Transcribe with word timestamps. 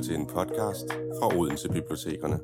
lytter 0.00 0.12
til 0.12 0.20
en 0.20 0.26
podcast 0.26 0.92
fra 1.18 1.38
Odense 1.38 1.68
Bibliotekerne. 1.68 2.38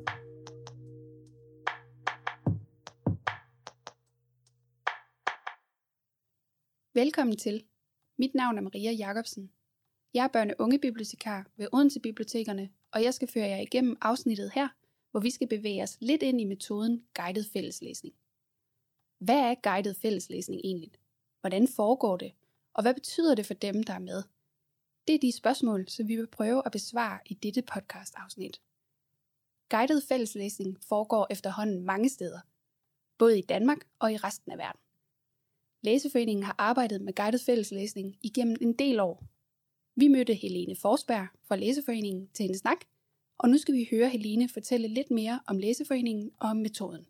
Velkommen 6.93 7.37
til. 7.37 7.63
Mit 8.17 8.35
navn 8.35 8.57
er 8.57 8.61
Maria 8.61 8.91
Jacobsen. 8.91 9.51
Jeg 10.13 10.23
er 10.23 10.27
børne- 10.27 10.53
og 10.59 10.63
ungebibliotekar 10.63 11.47
ved 11.55 11.67
Odense 11.73 11.99
Bibliotekerne, 11.99 12.69
og 12.91 13.03
jeg 13.03 13.13
skal 13.13 13.27
føre 13.27 13.47
jer 13.47 13.59
igennem 13.59 13.97
afsnittet 14.01 14.51
her, 14.55 14.67
hvor 15.11 15.19
vi 15.19 15.29
skal 15.29 15.47
bevæge 15.47 15.83
os 15.83 15.97
lidt 15.99 16.23
ind 16.23 16.41
i 16.41 16.45
metoden 16.45 17.03
guided 17.15 17.43
fælleslæsning. 17.53 18.15
Hvad 19.19 19.39
er 19.39 19.55
guided 19.63 19.95
fælleslæsning 19.95 20.61
egentlig? 20.63 20.91
Hvordan 21.41 21.67
foregår 21.67 22.17
det? 22.17 22.31
Og 22.73 22.81
hvad 22.81 22.93
betyder 22.93 23.35
det 23.35 23.45
for 23.45 23.53
dem, 23.53 23.83
der 23.83 23.93
er 23.93 23.99
med? 23.99 24.23
Det 25.07 25.15
er 25.15 25.19
de 25.19 25.31
spørgsmål, 25.31 25.87
som 25.87 26.07
vi 26.07 26.15
vil 26.15 26.27
prøve 26.27 26.61
at 26.65 26.71
besvare 26.71 27.19
i 27.25 27.33
dette 27.33 27.61
podcast-afsnit. 27.61 28.61
Guided 29.69 30.01
fælleslæsning 30.01 30.77
foregår 30.83 31.27
efterhånden 31.29 31.83
mange 31.83 32.09
steder, 32.09 32.39
både 33.17 33.39
i 33.39 33.41
Danmark 33.41 33.87
og 33.99 34.13
i 34.13 34.17
resten 34.17 34.51
af 34.51 34.57
verden. 34.57 34.81
Læseforeningen 35.83 36.43
har 36.43 36.55
arbejdet 36.57 37.01
med 37.01 37.13
guided 37.15 37.39
fælleslæsning 37.39 38.17
igennem 38.21 38.55
en 38.61 38.73
del 38.73 38.99
år. 38.99 39.23
Vi 39.95 40.07
mødte 40.07 40.33
Helene 40.33 40.75
Forsberg 40.75 41.27
fra 41.43 41.55
Læseforeningen 41.55 42.29
til 42.33 42.45
en 42.45 42.57
snak, 42.57 42.85
og 43.37 43.49
nu 43.49 43.57
skal 43.57 43.73
vi 43.73 43.87
høre 43.91 44.09
Helene 44.09 44.49
fortælle 44.49 44.87
lidt 44.87 45.11
mere 45.11 45.39
om 45.47 45.57
Læseforeningen 45.57 46.31
og 46.39 46.49
om 46.49 46.57
metoden. 46.57 47.05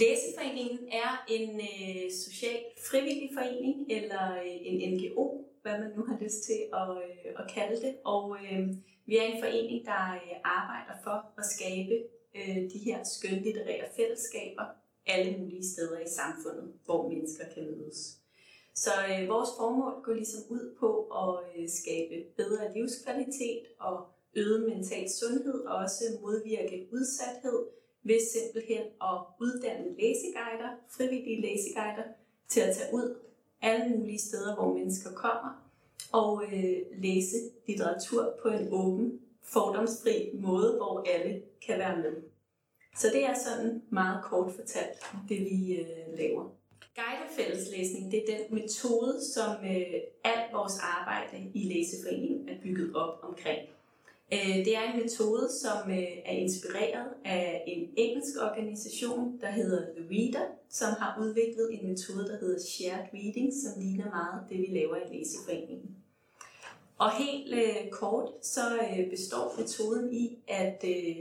Læseforeningen 0.00 0.88
er 0.92 1.24
en 1.28 1.60
øh, 1.60 2.10
social 2.24 2.60
frivillig 2.90 3.30
forening, 3.34 3.76
eller 3.90 4.24
øh, 4.36 4.56
en 4.70 4.94
NGO, 4.94 5.26
hvad 5.62 5.78
man 5.78 5.90
nu 5.96 6.02
har 6.04 6.18
lyst 6.24 6.40
til 6.48 6.60
at, 6.80 6.90
øh, 7.06 7.32
at 7.40 7.50
kalde 7.54 7.76
det. 7.84 7.94
Og 8.04 8.36
øh, 8.44 8.68
vi 9.06 9.16
er 9.16 9.22
en 9.22 9.40
forening, 9.42 9.86
der 9.86 10.04
øh, 10.14 10.36
arbejder 10.44 10.94
for 11.04 11.18
at 11.38 11.44
skabe 11.54 11.94
øh, 12.36 12.56
de 12.72 12.78
her 12.86 12.98
skønlitterære 13.04 13.86
fællesskaber 13.96 14.66
alle 15.06 15.38
mulige 15.38 15.68
steder 15.72 15.98
i 16.00 16.08
samfundet, 16.20 16.72
hvor 16.84 17.08
mennesker 17.08 17.44
kan 17.54 17.64
mødes. 17.64 18.00
Så 18.74 18.90
øh, 19.10 19.28
vores 19.28 19.50
formål 19.58 19.94
går 20.04 20.14
ligesom 20.14 20.42
ud 20.50 20.76
på 20.80 20.90
at 21.22 21.34
øh, 21.56 21.68
skabe 21.68 22.14
bedre 22.36 22.74
livskvalitet 22.74 23.64
og 23.80 23.96
øget 24.36 24.68
mental 24.68 25.06
sundhed, 25.20 25.58
og 25.70 25.76
også 25.76 26.04
modvirke 26.22 26.88
udsathed 26.92 27.75
ved 28.08 28.20
simpelthen 28.32 28.84
at 29.10 29.18
uddanne 29.40 29.88
læseguider, 30.00 30.70
frivillige 30.90 31.40
læseguider, 31.40 32.06
til 32.48 32.60
at 32.60 32.76
tage 32.76 32.94
ud 32.94 33.16
alle 33.62 33.96
mulige 33.96 34.18
steder, 34.18 34.54
hvor 34.54 34.74
mennesker 34.74 35.12
kommer, 35.12 35.52
og 36.12 36.44
øh, 36.44 36.76
læse 37.02 37.36
litteratur 37.66 38.34
på 38.42 38.48
en 38.48 38.68
åben, 38.72 39.20
fordomsfri 39.42 40.30
måde, 40.34 40.76
hvor 40.76 41.04
alle 41.14 41.42
kan 41.66 41.78
være 41.78 41.96
med. 41.96 42.12
Så 42.96 43.06
det 43.12 43.24
er 43.24 43.34
sådan 43.46 43.82
meget 43.90 44.24
kort 44.24 44.52
fortalt, 44.52 44.98
det 45.28 45.40
vi 45.40 45.72
øh, 45.74 46.18
laver. 46.18 46.44
Guidefælleslæsning, 46.96 48.12
det 48.12 48.22
er 48.22 48.36
den 48.36 48.54
metode, 48.54 49.24
som 49.34 49.50
øh, 49.64 50.00
alt 50.24 50.52
vores 50.52 50.78
arbejde 50.82 51.50
i 51.54 51.62
Læseforeningen 51.72 52.48
er 52.48 52.60
bygget 52.62 52.96
op 52.96 53.18
omkring. 53.22 53.68
Øh, 54.32 54.64
det 54.64 54.76
er 54.76 54.92
en 54.92 55.02
metode, 55.02 55.48
som 55.62 55.90
øh, 55.90 56.12
er 56.24 56.32
inspireret 56.32 57.08
af 57.24 57.64
en 57.66 57.88
engelsk 57.96 58.36
organisation, 58.42 59.40
der 59.40 59.50
hedder 59.50 59.82
The 59.96 60.04
Reader, 60.10 60.46
som 60.70 60.88
har 60.98 61.18
udviklet 61.20 61.68
en 61.72 61.88
metode, 61.88 62.28
der 62.28 62.38
hedder 62.38 62.60
Shared 62.60 63.06
Reading, 63.14 63.52
som 63.62 63.82
ligner 63.82 64.10
meget 64.10 64.42
det, 64.48 64.58
vi 64.58 64.66
laver 64.66 64.96
i 64.96 65.16
Læseforeningen. 65.16 65.96
Og 66.98 67.10
helt 67.12 67.54
øh, 67.54 67.90
kort, 67.90 68.28
så 68.42 68.60
øh, 68.76 69.10
består 69.10 69.54
metoden 69.58 70.12
i, 70.12 70.38
at 70.48 70.84
øh, 70.84 71.16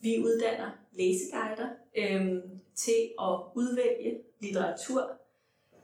vi 0.00 0.18
uddanner 0.18 0.70
læseguider 0.92 1.68
øh, 1.96 2.42
til 2.74 3.10
at 3.20 3.40
udvælge 3.54 4.18
litteratur 4.40 5.10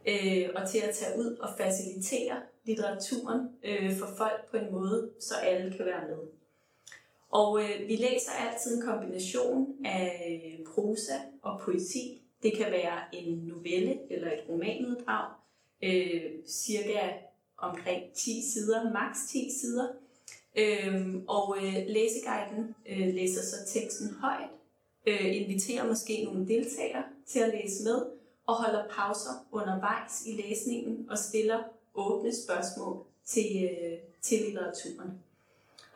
øh, 0.08 0.48
og 0.54 0.68
til 0.68 0.78
at 0.78 0.94
tage 0.94 1.18
ud 1.18 1.36
og 1.36 1.48
facilitere 1.58 2.42
litteraturen 2.64 3.48
øh, 3.64 3.96
for 3.96 4.06
folk 4.16 4.50
på 4.50 4.56
en 4.56 4.72
måde, 4.72 5.10
så 5.20 5.34
alle 5.34 5.76
kan 5.76 5.86
være 5.86 6.08
med. 6.08 6.35
Og 7.30 7.62
øh, 7.62 7.88
vi 7.88 7.96
læser 7.96 8.32
altid 8.32 8.76
en 8.76 8.82
kombination 8.82 9.74
af 9.84 10.40
øh, 10.44 10.66
prosa 10.66 11.14
og 11.42 11.60
poesi. 11.60 12.22
Det 12.42 12.56
kan 12.56 12.72
være 12.72 12.98
en 13.12 13.38
novelle 13.38 14.12
eller 14.12 14.32
et 14.32 14.44
romanuddrag, 14.48 15.32
øh, 15.82 16.22
cirka 16.46 17.12
omkring 17.58 18.12
10 18.14 18.42
sider, 18.52 18.92
maks 18.92 19.18
10 19.28 19.50
sider. 19.60 19.88
Øhm, 20.58 21.24
og 21.28 21.56
øh, 21.58 21.74
læseguiden 21.86 22.74
øh, 22.88 23.14
læser 23.14 23.42
så 23.42 23.56
teksten 23.72 24.10
højt, 24.10 24.50
øh, 25.06 25.36
inviterer 25.36 25.86
måske 25.86 26.24
nogle 26.24 26.48
deltagere 26.48 27.04
til 27.26 27.38
at 27.38 27.54
læse 27.54 27.84
med, 27.84 28.06
og 28.46 28.54
holder 28.54 28.88
pauser 28.90 29.46
undervejs 29.52 30.26
i 30.26 30.32
læsningen 30.42 31.06
og 31.10 31.18
stiller 31.18 31.62
åbne 31.94 32.34
spørgsmål 32.34 33.04
til, 33.24 33.70
øh, 33.70 33.98
til 34.22 34.38
litteraturen. 34.38 35.25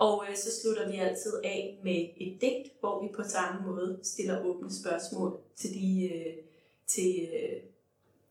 Og 0.00 0.24
øh, 0.30 0.36
så 0.36 0.60
slutter 0.60 0.90
vi 0.90 0.96
altid 0.96 1.32
af 1.44 1.78
med 1.84 2.08
et 2.16 2.40
digt, 2.40 2.80
hvor 2.80 3.02
vi 3.02 3.08
på 3.16 3.22
samme 3.22 3.66
måde 3.66 3.98
stiller 4.02 4.44
åbne 4.44 4.72
spørgsmål 4.72 5.40
til 5.56 5.70
de 5.74 6.10
øh, 6.14 6.36
til 6.86 7.28
øh, 7.32 7.62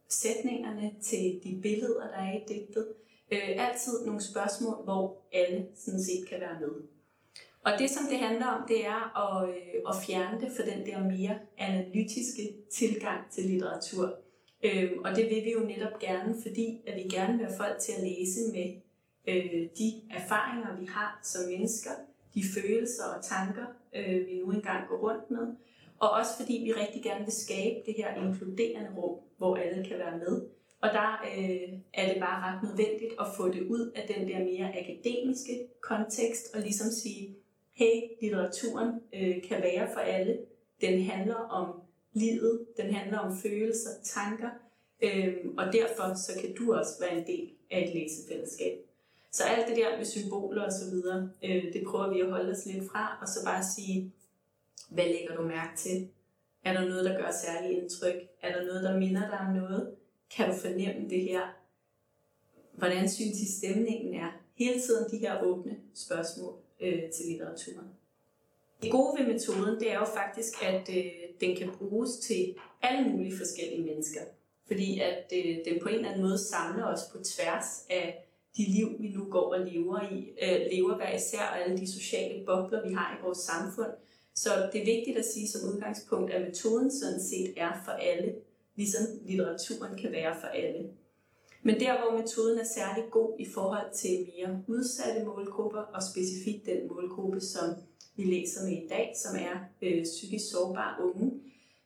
sætningerne, 0.09 0.91
til 1.01 1.39
de 1.43 1.59
billeder, 1.61 2.07
der 2.07 2.17
er 2.17 2.33
i 2.33 2.43
digtet. 2.47 2.87
Øh, 3.31 3.67
altid 3.67 4.05
nogle 4.05 4.21
spørgsmål, 4.21 4.83
hvor 4.83 5.17
alle 5.33 5.67
sådan 5.75 6.03
set 6.03 6.29
kan 6.29 6.39
være 6.39 6.59
med. 6.59 6.71
Og 7.63 7.71
det, 7.79 7.89
som 7.89 8.03
det 8.09 8.19
handler 8.19 8.47
om, 8.47 8.67
det 8.67 8.85
er 8.85 9.01
at, 9.25 9.49
øh, 9.49 9.81
at 9.89 9.95
fjerne 10.07 10.41
det 10.41 10.51
for 10.55 10.63
den 10.63 10.85
der 10.85 11.03
mere 11.03 11.39
analytiske 11.57 12.55
tilgang 12.71 13.31
til 13.31 13.43
litteratur. 13.43 14.15
Øh, 14.63 14.91
og 15.05 15.15
det 15.15 15.25
vil 15.29 15.45
vi 15.45 15.51
jo 15.51 15.59
netop 15.59 15.99
gerne, 15.99 16.35
fordi 16.41 16.81
at 16.87 16.95
vi 16.95 17.01
gerne 17.01 17.37
vil 17.37 17.45
have 17.45 17.57
folk 17.57 17.79
til 17.79 17.91
at 17.91 18.03
læse 18.03 18.39
med 18.53 18.81
øh, 19.29 19.61
de 19.79 19.89
erfaringer, 20.09 20.79
vi 20.79 20.85
har 20.85 21.19
som 21.23 21.41
mennesker, 21.51 21.91
de 22.33 22.43
følelser 22.55 23.03
og 23.15 23.23
tanker, 23.23 23.65
øh, 23.95 24.27
vi 24.27 24.33
nu 24.39 24.51
engang 24.51 24.87
går 24.89 24.97
rundt 24.97 25.31
med. 25.31 25.47
Og 25.99 26.09
også 26.09 26.31
fordi 26.39 26.61
vi 26.63 26.71
rigtig 26.73 27.03
gerne 27.03 27.25
vil 27.25 27.33
skabe 27.33 27.75
det 27.85 27.93
her 27.97 28.09
inkluderende 28.15 28.91
rum, 28.97 29.19
hvor 29.37 29.55
alle 29.55 29.85
kan 29.85 29.97
være 29.99 30.17
med. 30.17 30.41
Og 30.81 30.89
der 30.89 31.21
øh, 31.37 31.79
er 31.93 32.13
det 32.13 32.21
bare 32.21 32.41
ret 32.45 32.63
nødvendigt 32.63 33.13
at 33.19 33.25
få 33.37 33.49
det 33.49 33.61
ud 33.61 33.91
af 33.95 34.13
den 34.13 34.27
der 34.27 34.39
mere 34.39 34.79
akademiske 34.79 35.67
kontekst, 35.81 36.55
og 36.55 36.61
ligesom 36.61 36.87
sige, 37.03 37.35
hey, 37.71 38.01
litteraturen 38.21 38.89
øh, 39.13 39.43
kan 39.43 39.61
være 39.61 39.89
for 39.93 39.99
alle. 39.99 40.37
Den 40.81 41.03
handler 41.03 41.35
om 41.35 41.81
livet, 42.13 42.65
den 42.77 42.93
handler 42.93 43.17
om 43.17 43.37
følelser, 43.37 43.89
tanker, 44.03 44.49
øh, 45.03 45.35
og 45.57 45.73
derfor 45.73 46.13
så 46.15 46.31
kan 46.41 46.55
du 46.55 46.73
også 46.73 46.91
være 46.99 47.17
en 47.17 47.27
del 47.27 47.49
af 47.71 47.83
et 47.87 47.93
læsefællesskab. 47.93 48.88
Så 49.31 49.43
alt 49.43 49.67
det 49.67 49.77
der 49.77 49.97
med 49.97 50.05
symboler 50.05 50.63
og 50.63 50.71
så 50.71 50.89
videre, 50.89 51.29
øh, 51.43 51.73
det 51.73 51.83
prøver 51.87 52.13
vi 52.13 52.19
at 52.21 52.29
holde 52.29 52.51
os 52.51 52.65
lidt 52.65 52.91
fra, 52.91 53.17
og 53.21 53.27
så 53.27 53.39
bare 53.45 53.63
sige, 53.63 54.13
hvad 54.89 55.05
lægger 55.05 55.35
du 55.35 55.41
mærke 55.41 55.77
til? 55.77 56.09
Er 56.63 56.73
der 56.73 56.89
noget, 56.89 57.05
der 57.05 57.21
gør 57.21 57.31
særlig 57.31 57.77
indtryk? 57.77 58.15
Er 58.41 58.53
der 58.53 58.65
noget, 58.65 58.83
der 58.83 58.99
minder 58.99 59.29
dig 59.29 59.39
om 59.39 59.53
noget? 59.53 59.95
Kan 60.35 60.49
du 60.49 60.55
fornemme 60.55 61.09
det 61.09 61.21
her? 61.21 61.41
Hvordan 62.71 63.09
synes 63.09 63.39
I 63.39 63.57
stemningen 63.57 64.13
er? 64.13 64.29
Hele 64.55 64.81
tiden 64.81 65.11
de 65.11 65.17
her 65.17 65.43
åbne 65.43 65.77
spørgsmål 65.93 66.53
øh, 66.79 67.11
til 67.11 67.25
litteraturen. 67.27 67.87
Det 68.81 68.91
gode 68.91 69.19
ved 69.19 69.33
metoden, 69.33 69.79
det 69.79 69.91
er 69.91 69.99
jo 69.99 70.05
faktisk, 70.05 70.63
at 70.63 70.89
øh, 70.97 71.11
den 71.41 71.55
kan 71.55 71.69
bruges 71.77 72.17
til 72.17 72.55
alle 72.81 73.09
mulige 73.09 73.37
forskellige 73.37 73.83
mennesker. 73.83 74.21
Fordi 74.67 74.99
at 74.99 75.33
øh, 75.35 75.57
den 75.65 75.81
på 75.81 75.89
en 75.89 75.95
eller 75.95 76.09
anden 76.09 76.23
måde 76.23 76.37
samler 76.37 76.85
os 76.85 77.01
på 77.11 77.23
tværs 77.23 77.85
af 77.89 78.28
de 78.59 78.71
liv, 78.71 78.89
vi 78.99 79.07
nu 79.07 79.23
går 79.25 79.53
og 79.53 79.59
lever 79.59 79.99
i, 80.11 80.17
øh, 80.43 80.59
lever 80.71 80.95
hver 80.95 81.15
især, 81.15 81.43
og 81.51 81.61
alle 81.61 81.77
de 81.77 81.91
sociale 81.91 82.45
bobler, 82.45 82.87
vi 82.87 82.93
har 82.93 83.17
i 83.17 83.23
vores 83.25 83.37
samfund. 83.37 83.91
Så 84.35 84.49
det 84.73 84.81
er 84.81 84.85
vigtigt 84.85 85.17
at 85.17 85.25
sige 85.25 85.47
som 85.47 85.69
udgangspunkt, 85.69 86.31
at 86.31 86.41
metoden 86.41 86.91
sådan 86.91 87.21
set 87.21 87.53
er 87.57 87.71
for 87.85 87.91
alle, 87.91 88.35
ligesom 88.75 89.01
litteraturen 89.25 89.97
kan 89.97 90.11
være 90.11 90.35
for 90.41 90.47
alle. 90.47 90.89
Men 91.63 91.79
der, 91.79 91.99
hvor 91.99 92.17
metoden 92.21 92.59
er 92.59 92.63
særlig 92.75 93.03
god 93.11 93.35
i 93.39 93.45
forhold 93.45 93.93
til 93.93 94.27
mere 94.37 94.63
udsatte 94.67 95.25
målgrupper, 95.25 95.79
og 95.79 96.01
specifikt 96.03 96.65
den 96.65 96.87
målgruppe, 96.87 97.41
som 97.41 97.75
vi 98.15 98.23
læser 98.23 98.63
med 98.63 98.71
i 98.71 98.87
dag, 98.89 99.13
som 99.15 99.35
er 99.35 99.55
øh, 99.81 100.03
psykisk 100.03 100.51
sårbare 100.51 101.05
unge, 101.05 101.31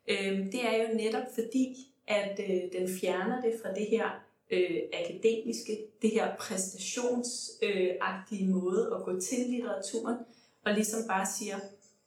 øh, 0.07 0.51
det 0.51 0.65
er 0.65 0.75
jo 0.83 0.97
netop 0.97 1.27
fordi, 1.33 1.65
at 2.07 2.39
øh, 2.39 2.79
den 2.79 2.87
fjerner 2.99 3.41
det 3.41 3.53
fra 3.63 3.73
det 3.73 3.85
her 3.85 4.23
øh, 4.53 4.81
akademiske, 4.93 5.87
det 6.01 6.09
her 6.09 6.35
præstationsagtige 6.35 8.45
øh, 8.45 8.49
måde 8.49 8.91
at 8.95 9.03
gå 9.05 9.19
til 9.19 9.49
litteraturen, 9.49 10.17
og 10.65 10.73
ligesom 10.73 10.99
bare 11.07 11.27
siger, 11.37 11.59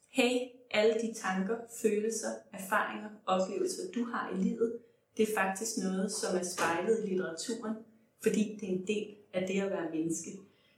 hey, 0.09 0.39
alle 0.71 0.93
de 0.93 1.13
tanker, 1.13 1.57
følelser, 1.81 2.29
erfaringer, 2.53 3.09
oplevelser, 3.25 3.83
du 3.95 4.03
har 4.03 4.31
i 4.35 4.37
livet, 4.43 4.79
det 5.17 5.29
er 5.29 5.33
faktisk 5.35 5.77
noget, 5.77 6.11
som 6.11 6.37
er 6.37 6.43
spejlet 6.43 7.03
i 7.03 7.07
litteraturen, 7.07 7.75
fordi 8.23 8.57
det 8.59 8.69
er 8.69 8.73
en 8.73 8.87
del 8.87 9.15
af 9.33 9.47
det 9.47 9.61
at 9.61 9.69
være 9.69 9.89
menneske. 9.93 10.29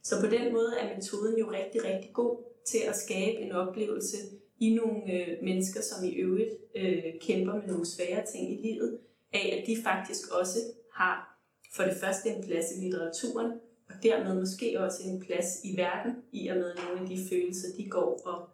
Så 0.03 0.21
på 0.21 0.27
den 0.27 0.53
måde 0.53 0.73
er 0.79 0.95
metoden 0.95 1.39
jo 1.39 1.51
rigtig, 1.51 1.83
rigtig 1.83 2.13
god 2.13 2.37
til 2.65 2.79
at 2.87 2.95
skabe 2.95 3.37
en 3.37 3.51
oplevelse 3.51 4.17
i 4.59 4.73
nogle 4.73 5.13
øh, 5.13 5.43
mennesker, 5.43 5.81
som 5.81 6.03
i 6.03 6.11
øvrigt 6.11 6.49
øh, 6.75 7.03
kæmper 7.21 7.53
med 7.53 7.67
nogle 7.67 7.85
svære 7.85 8.25
ting 8.25 8.51
i 8.51 8.61
livet, 8.61 8.99
af 9.33 9.59
at 9.59 9.67
de 9.67 9.77
faktisk 9.83 10.31
også 10.31 10.59
har 10.93 11.38
for 11.71 11.83
det 11.83 11.97
første 11.97 12.29
en 12.29 12.43
plads 12.43 12.65
i 12.77 12.79
litteraturen, 12.79 13.51
og 13.89 13.95
dermed 14.03 14.39
måske 14.39 14.79
også 14.79 15.03
en 15.05 15.19
plads 15.19 15.63
i 15.63 15.77
verden, 15.77 16.15
i 16.31 16.47
og 16.47 16.57
med 16.57 16.75
nogle 16.75 17.01
af 17.01 17.07
de 17.07 17.29
følelser, 17.29 17.67
de 17.77 17.89
går 17.89 18.21
og 18.25 18.49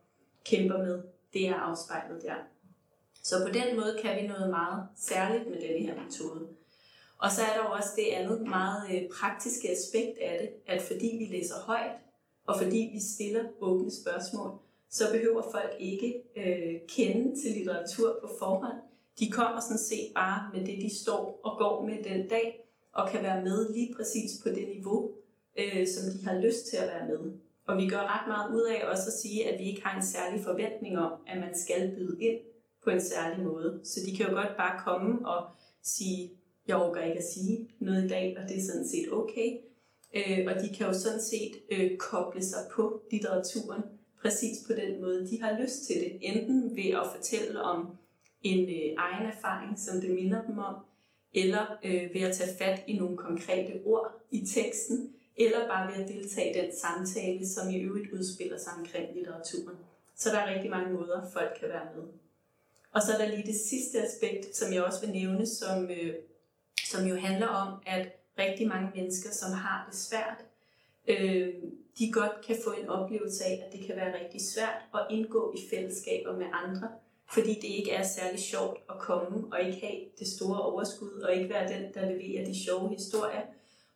kæmper 0.46 0.78
med, 0.78 1.02
det 1.34 1.48
er 1.48 1.56
afspejlet 1.56 2.22
der. 2.24 2.36
Så 3.24 3.36
på 3.48 3.54
den 3.54 3.76
måde 3.76 4.00
kan 4.02 4.22
vi 4.22 4.28
noget 4.28 4.50
meget 4.50 4.88
særligt 4.98 5.50
med 5.50 5.62
denne 5.62 5.86
her 5.86 6.04
metode. 6.04 6.48
Og 7.18 7.32
så 7.32 7.42
er 7.42 7.58
der 7.58 7.70
jo 7.70 7.72
også 7.72 7.90
det 7.96 8.08
andet 8.12 8.42
meget 8.42 8.84
øh, 8.94 9.10
praktiske 9.20 9.70
aspekt 9.70 10.18
af 10.18 10.40
det, 10.40 10.74
at 10.74 10.82
fordi 10.82 11.16
vi 11.20 11.38
læser 11.38 11.56
højt, 11.56 11.92
og 12.48 12.56
fordi 12.62 12.90
vi 12.94 13.00
stiller 13.16 13.44
åbne 13.60 13.92
spørgsmål, 13.92 14.52
så 14.90 15.04
behøver 15.12 15.52
folk 15.52 15.76
ikke 15.80 16.24
øh, 16.36 16.80
kende 16.90 17.42
til 17.42 17.52
litteratur 17.52 18.20
på 18.22 18.30
forhånd. 18.40 18.78
De 19.20 19.32
kommer 19.32 19.60
sådan 19.60 19.78
set 19.78 20.12
bare 20.16 20.50
med 20.54 20.66
det, 20.66 20.82
de 20.82 21.00
står 21.02 21.40
og 21.44 21.58
går 21.58 21.86
med 21.86 22.04
den 22.04 22.28
dag, 22.28 22.65
og 22.96 23.10
kan 23.10 23.24
være 23.24 23.44
med 23.44 23.74
lige 23.74 23.94
præcis 23.96 24.32
på 24.44 24.50
det 24.50 24.68
niveau, 24.76 25.12
øh, 25.60 25.88
som 25.88 26.04
de 26.14 26.26
har 26.26 26.42
lyst 26.42 26.66
til 26.70 26.78
at 26.78 26.88
være 26.88 27.08
med. 27.08 27.32
Og 27.68 27.78
vi 27.78 27.88
gør 27.90 28.04
ret 28.14 28.28
meget 28.28 28.56
ud 28.56 28.64
af 28.74 28.90
også 28.92 29.08
at 29.08 29.20
sige, 29.22 29.50
at 29.50 29.60
vi 29.60 29.66
ikke 29.70 29.86
har 29.86 29.98
en 29.98 30.06
særlig 30.06 30.44
forventning 30.44 30.98
om, 30.98 31.12
at 31.28 31.38
man 31.38 31.58
skal 31.58 31.96
byde 31.96 32.18
ind 32.22 32.40
på 32.84 32.90
en 32.90 33.02
særlig 33.02 33.46
måde. 33.46 33.80
Så 33.84 34.00
de 34.06 34.18
kan 34.18 34.26
jo 34.30 34.36
godt 34.36 34.58
bare 34.58 34.80
komme 34.86 35.28
og 35.28 35.48
sige, 35.84 36.32
jeg 36.68 36.76
overgår 36.76 37.02
ikke 37.02 37.20
at 37.20 37.32
sige 37.34 37.70
noget 37.80 38.06
i 38.06 38.08
dag, 38.08 38.38
og 38.38 38.50
det 38.50 38.58
er 38.58 38.62
sådan 38.62 38.88
set 38.88 39.14
okay. 39.14 39.50
Øh, 40.18 40.48
og 40.48 40.62
de 40.64 40.76
kan 40.76 40.88
jo 40.88 40.94
sådan 40.94 41.22
set 41.22 41.54
øh, 41.72 41.98
koble 41.98 42.44
sig 42.44 42.60
på 42.72 43.02
litteraturen 43.12 43.84
præcis 44.22 44.58
på 44.68 44.74
den 44.74 45.02
måde, 45.02 45.28
de 45.28 45.42
har 45.42 45.60
lyst 45.62 45.88
til 45.88 45.96
det. 45.96 46.18
Enten 46.22 46.76
ved 46.76 46.90
at 47.02 47.08
fortælle 47.16 47.62
om 47.62 47.98
en 48.42 48.70
øh, 48.70 48.96
egen 48.98 49.26
erfaring, 49.26 49.80
som 49.80 50.02
det 50.02 50.10
minder 50.10 50.42
dem 50.48 50.58
om, 50.58 50.76
eller 51.36 51.78
øh, 51.84 52.14
ved 52.14 52.22
at 52.22 52.36
tage 52.36 52.58
fat 52.58 52.84
i 52.88 52.98
nogle 52.98 53.18
konkrete 53.18 53.82
ord 53.86 54.22
i 54.32 54.46
teksten, 54.46 55.14
eller 55.38 55.68
bare 55.68 55.92
ved 55.92 56.04
at 56.04 56.10
deltage 56.10 56.50
i 56.52 56.62
den 56.62 56.76
samtale, 56.76 57.48
som 57.48 57.70
i 57.70 57.78
øvrigt 57.78 58.12
udspiller 58.12 58.58
sig 58.58 58.74
omkring 58.78 59.16
litteraturen. 59.16 59.78
Så 60.16 60.30
der 60.30 60.38
er 60.38 60.54
rigtig 60.54 60.70
mange 60.70 60.94
måder, 60.94 61.30
folk 61.34 61.58
kan 61.60 61.70
være 61.70 61.88
med. 61.96 62.04
Og 62.92 63.02
så 63.02 63.14
er 63.14 63.18
der 63.18 63.36
lige 63.36 63.48
det 63.48 63.60
sidste 63.60 64.02
aspekt, 64.02 64.56
som 64.56 64.74
jeg 64.74 64.84
også 64.84 65.06
vil 65.06 65.16
nævne, 65.16 65.46
som, 65.46 65.90
øh, 65.90 66.16
som 66.86 67.06
jo 67.06 67.16
handler 67.16 67.48
om, 67.48 67.74
at 67.86 68.08
rigtig 68.40 68.68
mange 68.68 68.92
mennesker, 68.96 69.32
som 69.32 69.52
har 69.52 69.88
det 69.90 70.00
svært, 70.00 70.46
øh, 71.08 71.54
de 72.00 72.12
godt 72.12 72.46
kan 72.48 72.58
få 72.64 72.72
en 72.72 72.90
oplevelse 72.90 73.46
af, 73.46 73.64
at 73.66 73.74
det 73.74 73.86
kan 73.86 73.96
være 73.96 74.20
rigtig 74.24 74.42
svært 74.42 74.82
at 74.94 75.08
indgå 75.10 75.56
i 75.58 75.60
fællesskaber 75.70 76.38
med 76.38 76.46
andre, 76.54 76.90
fordi 77.34 77.54
det 77.54 77.68
ikke 77.68 77.92
er 77.92 78.04
særlig 78.04 78.40
sjovt 78.40 78.78
at 78.90 79.00
komme 79.00 79.48
og 79.54 79.62
ikke 79.62 79.80
have 79.88 80.02
det 80.20 80.28
store 80.28 80.62
overskud, 80.62 81.22
og 81.22 81.36
ikke 81.36 81.50
være 81.50 81.74
den, 81.74 81.94
der 81.94 82.10
leverer 82.12 82.46
de 82.46 82.64
sjove 82.66 82.90
historier. 82.90 83.42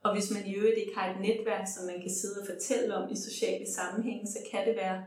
Og 0.04 0.14
hvis 0.14 0.32
man 0.32 0.46
i 0.46 0.56
øvrigt 0.56 0.78
ikke 0.78 0.96
har 0.96 1.14
et 1.14 1.22
netværk, 1.22 1.68
som 1.76 1.86
man 1.86 2.02
kan 2.02 2.14
sidde 2.22 2.42
og 2.42 2.48
fortælle 2.48 2.96
om 2.96 3.12
i 3.12 3.16
sociale 3.16 3.72
sammenhænge, 3.72 4.28
så 4.28 4.40
kan 4.52 4.68
det 4.68 4.76
være 4.76 5.04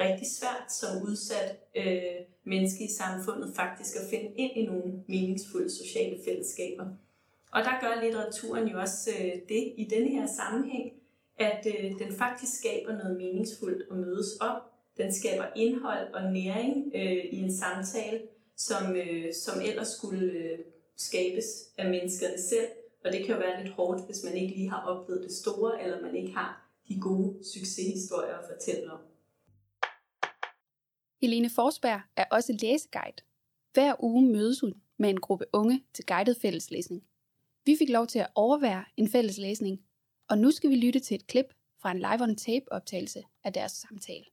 rigtig 0.00 0.26
svært 0.38 0.72
som 0.72 1.02
udsat 1.08 1.56
øh, 1.76 2.20
menneske 2.44 2.84
i 2.84 2.92
samfundet 2.92 3.56
faktisk 3.56 3.96
at 3.96 4.10
finde 4.10 4.30
ind 4.36 4.52
i 4.56 4.66
nogle 4.66 4.92
meningsfulde 5.08 5.70
sociale 5.70 6.16
fællesskaber. 6.24 6.86
Og 7.52 7.60
der 7.64 7.80
gør 7.80 8.02
litteraturen 8.02 8.68
jo 8.68 8.80
også 8.80 9.10
øh, 9.18 9.32
det 9.48 9.72
i 9.76 9.88
denne 9.90 10.08
her 10.08 10.26
sammenhæng, 10.26 10.92
at 11.38 11.66
øh, 11.66 11.90
den 11.98 12.12
faktisk 12.12 12.58
skaber 12.58 12.92
noget 12.92 13.16
meningsfuldt 13.16 13.82
at 13.90 13.96
mødes 13.96 14.40
om. 14.40 14.56
Den 14.96 15.14
skaber 15.14 15.46
indhold 15.56 16.14
og 16.14 16.32
næring 16.32 16.92
øh, 16.94 17.24
i 17.24 17.36
en 17.36 17.52
samtale, 17.52 18.20
som, 18.56 18.96
øh, 18.96 19.34
som 19.34 19.60
ellers 19.60 19.88
skulle 19.88 20.32
øh, 20.32 20.58
skabes 20.96 21.44
af 21.78 21.90
menneskerne 21.90 22.38
selv. 22.38 22.68
Og 23.04 23.12
det 23.12 23.26
kan 23.26 23.34
jo 23.34 23.40
være 23.40 23.62
lidt 23.62 23.74
hårdt, 23.74 24.06
hvis 24.06 24.24
man 24.24 24.34
ikke 24.34 24.54
lige 24.54 24.70
har 24.70 24.82
oplevet 24.86 25.22
det 25.22 25.32
store, 25.32 25.82
eller 25.82 26.02
man 26.02 26.16
ikke 26.16 26.32
har 26.32 26.70
de 26.88 27.00
gode 27.00 27.44
succeshistorier 27.44 28.34
at 28.34 28.44
fortælle 28.52 28.92
om. 28.92 28.98
Helene 31.22 31.50
Forsberg 31.50 32.00
er 32.16 32.24
også 32.30 32.52
læseguide. 32.62 33.22
Hver 33.72 34.04
uge 34.04 34.32
mødes 34.32 34.60
hun 34.60 34.74
med 34.96 35.10
en 35.10 35.20
gruppe 35.20 35.44
unge 35.52 35.84
til 35.94 36.06
guidet 36.06 36.36
fælleslæsning. 36.36 37.04
Vi 37.64 37.76
fik 37.78 37.88
lov 37.88 38.06
til 38.06 38.18
at 38.18 38.30
overvære 38.34 38.84
en 38.96 39.08
fælleslæsning, 39.08 39.84
og 40.28 40.38
nu 40.38 40.50
skal 40.50 40.70
vi 40.70 40.76
lytte 40.76 41.00
til 41.00 41.14
et 41.14 41.26
klip 41.26 41.46
fra 41.82 41.90
en 41.90 41.98
live-on-tape 41.98 42.72
optagelse 42.72 43.22
af 43.44 43.52
deres 43.52 43.72
samtale. 43.72 44.24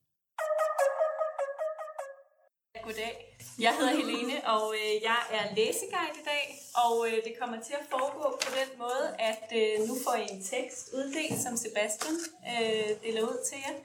Goddag. 2.84 3.38
Jeg 3.60 3.78
hedder 3.78 3.96
Helene, 3.96 4.48
og 4.48 4.76
øh, 4.76 5.04
jeg 5.04 5.22
er 5.32 5.56
læseguide 5.56 6.16
i 6.22 6.26
dag, 6.26 6.46
og 6.86 7.08
øh, 7.08 7.14
det 7.24 7.34
kommer 7.40 7.58
til 7.68 7.74
at 7.74 7.86
foregå 7.90 8.38
på 8.42 8.50
den 8.60 8.80
måde, 8.80 9.16
at 9.20 9.44
øh, 9.56 9.88
nu 9.88 9.96
får 10.04 10.16
I 10.16 10.28
en 10.32 10.44
tekst 10.44 10.90
uddelt, 10.94 11.42
som 11.42 11.58
Sebastian 11.58 12.18
øh, 12.54 12.90
deler 13.04 13.22
ud 13.22 13.46
til 13.50 13.58
jer. 13.66 13.76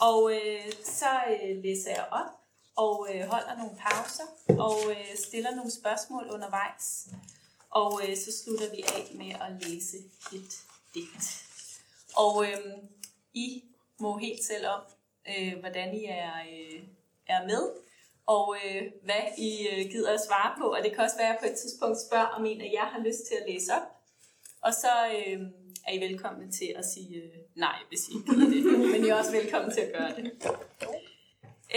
Og 0.00 0.32
øh, 0.34 0.72
så 0.84 1.10
øh, 1.32 1.62
læser 1.64 1.90
jeg 1.90 2.06
op 2.10 2.30
og 2.76 3.08
øh, 3.12 3.20
holder 3.32 3.56
nogle 3.56 3.76
pauser 3.84 4.28
og 4.66 4.78
øh, 4.90 5.16
stiller 5.26 5.54
nogle 5.54 5.70
spørgsmål 5.70 6.30
undervejs. 6.30 7.08
Og 7.70 8.00
øh, 8.04 8.16
så 8.16 8.30
slutter 8.44 8.70
vi 8.70 8.82
af 8.82 9.04
med 9.14 9.30
at 9.44 9.68
læse 9.68 9.96
et 10.32 10.52
digt. 10.94 11.26
Og 12.16 12.44
øh, 12.46 12.58
I 13.34 13.64
må 13.98 14.18
helt 14.18 14.44
selv 14.44 14.66
om, 14.66 14.80
øh, 15.28 15.58
hvordan 15.60 15.94
I 15.94 16.04
er, 16.04 16.32
øh, 16.52 16.82
er 17.26 17.46
med, 17.46 17.89
og 18.34 18.56
øh, 18.64 18.82
hvad 19.02 19.24
I 19.38 19.50
øh, 19.72 19.90
gider 19.90 20.12
at 20.14 20.20
svare 20.28 20.54
på. 20.58 20.64
Og 20.74 20.78
det 20.84 20.92
kan 20.92 21.04
også 21.04 21.16
være, 21.16 21.28
at 21.28 21.32
jeg 21.32 21.40
på 21.42 21.48
et 21.52 21.58
tidspunkt 21.62 21.98
spørger, 22.06 22.26
om 22.26 22.46
en 22.46 22.60
af 22.60 22.70
jer 22.72 22.84
har 22.84 23.00
lyst 23.08 23.22
til 23.28 23.34
at 23.40 23.44
læse 23.48 23.72
op. 23.78 23.86
Og 24.60 24.72
så 24.74 24.92
øh, 25.16 25.40
er 25.86 25.92
I 25.92 26.00
velkomne 26.00 26.52
til 26.52 26.74
at 26.76 26.84
sige 26.84 27.22
øh, 27.22 27.36
nej, 27.54 27.78
hvis 27.88 28.08
I 28.08 28.12
gider 28.26 28.48
det. 28.50 28.64
Men 28.92 29.04
I 29.04 29.08
er 29.08 29.14
også 29.14 29.32
velkommen 29.32 29.70
til 29.72 29.80
at 29.80 29.92
gøre 29.98 30.12
det. 30.16 30.24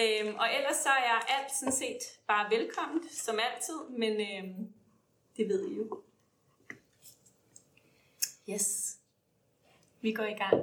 Øhm, 0.02 0.36
og 0.36 0.48
ellers 0.58 0.78
så 0.88 0.90
er 0.90 1.18
alt 1.36 1.52
sådan 1.60 1.74
set 1.74 2.02
bare 2.28 2.50
velkommen, 2.50 3.10
som 3.12 3.40
altid, 3.40 3.80
men 3.98 4.14
øhm, 4.14 4.74
det 5.38 5.50
ved 5.50 5.70
I 5.70 5.76
jo. 5.78 6.02
Yes. 8.50 8.98
Vi 10.02 10.14
går 10.14 10.24
i 10.24 10.38
gang. 10.44 10.62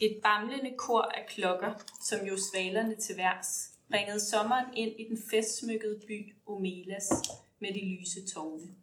Et 0.00 0.20
bamlende 0.22 0.74
kor 0.76 1.02
af 1.02 1.26
klokker, 1.28 1.72
som 2.02 2.26
jo 2.26 2.36
svalerne 2.52 2.96
til 2.96 3.16
værs, 3.16 3.75
ringede 3.92 4.20
sommeren 4.20 4.66
ind 4.76 5.00
i 5.00 5.08
den 5.08 5.18
festsmykkede 5.30 6.00
by 6.06 6.34
Omelas 6.46 7.10
med 7.58 7.74
de 7.74 7.84
lyse 7.84 8.26
tårne. 8.26 8.74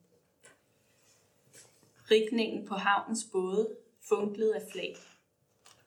Rikningen 2.12 2.66
på 2.66 2.76
havnens 2.76 3.28
både 3.32 3.76
funklede 4.02 4.56
af 4.56 4.62
flag. 4.72 4.96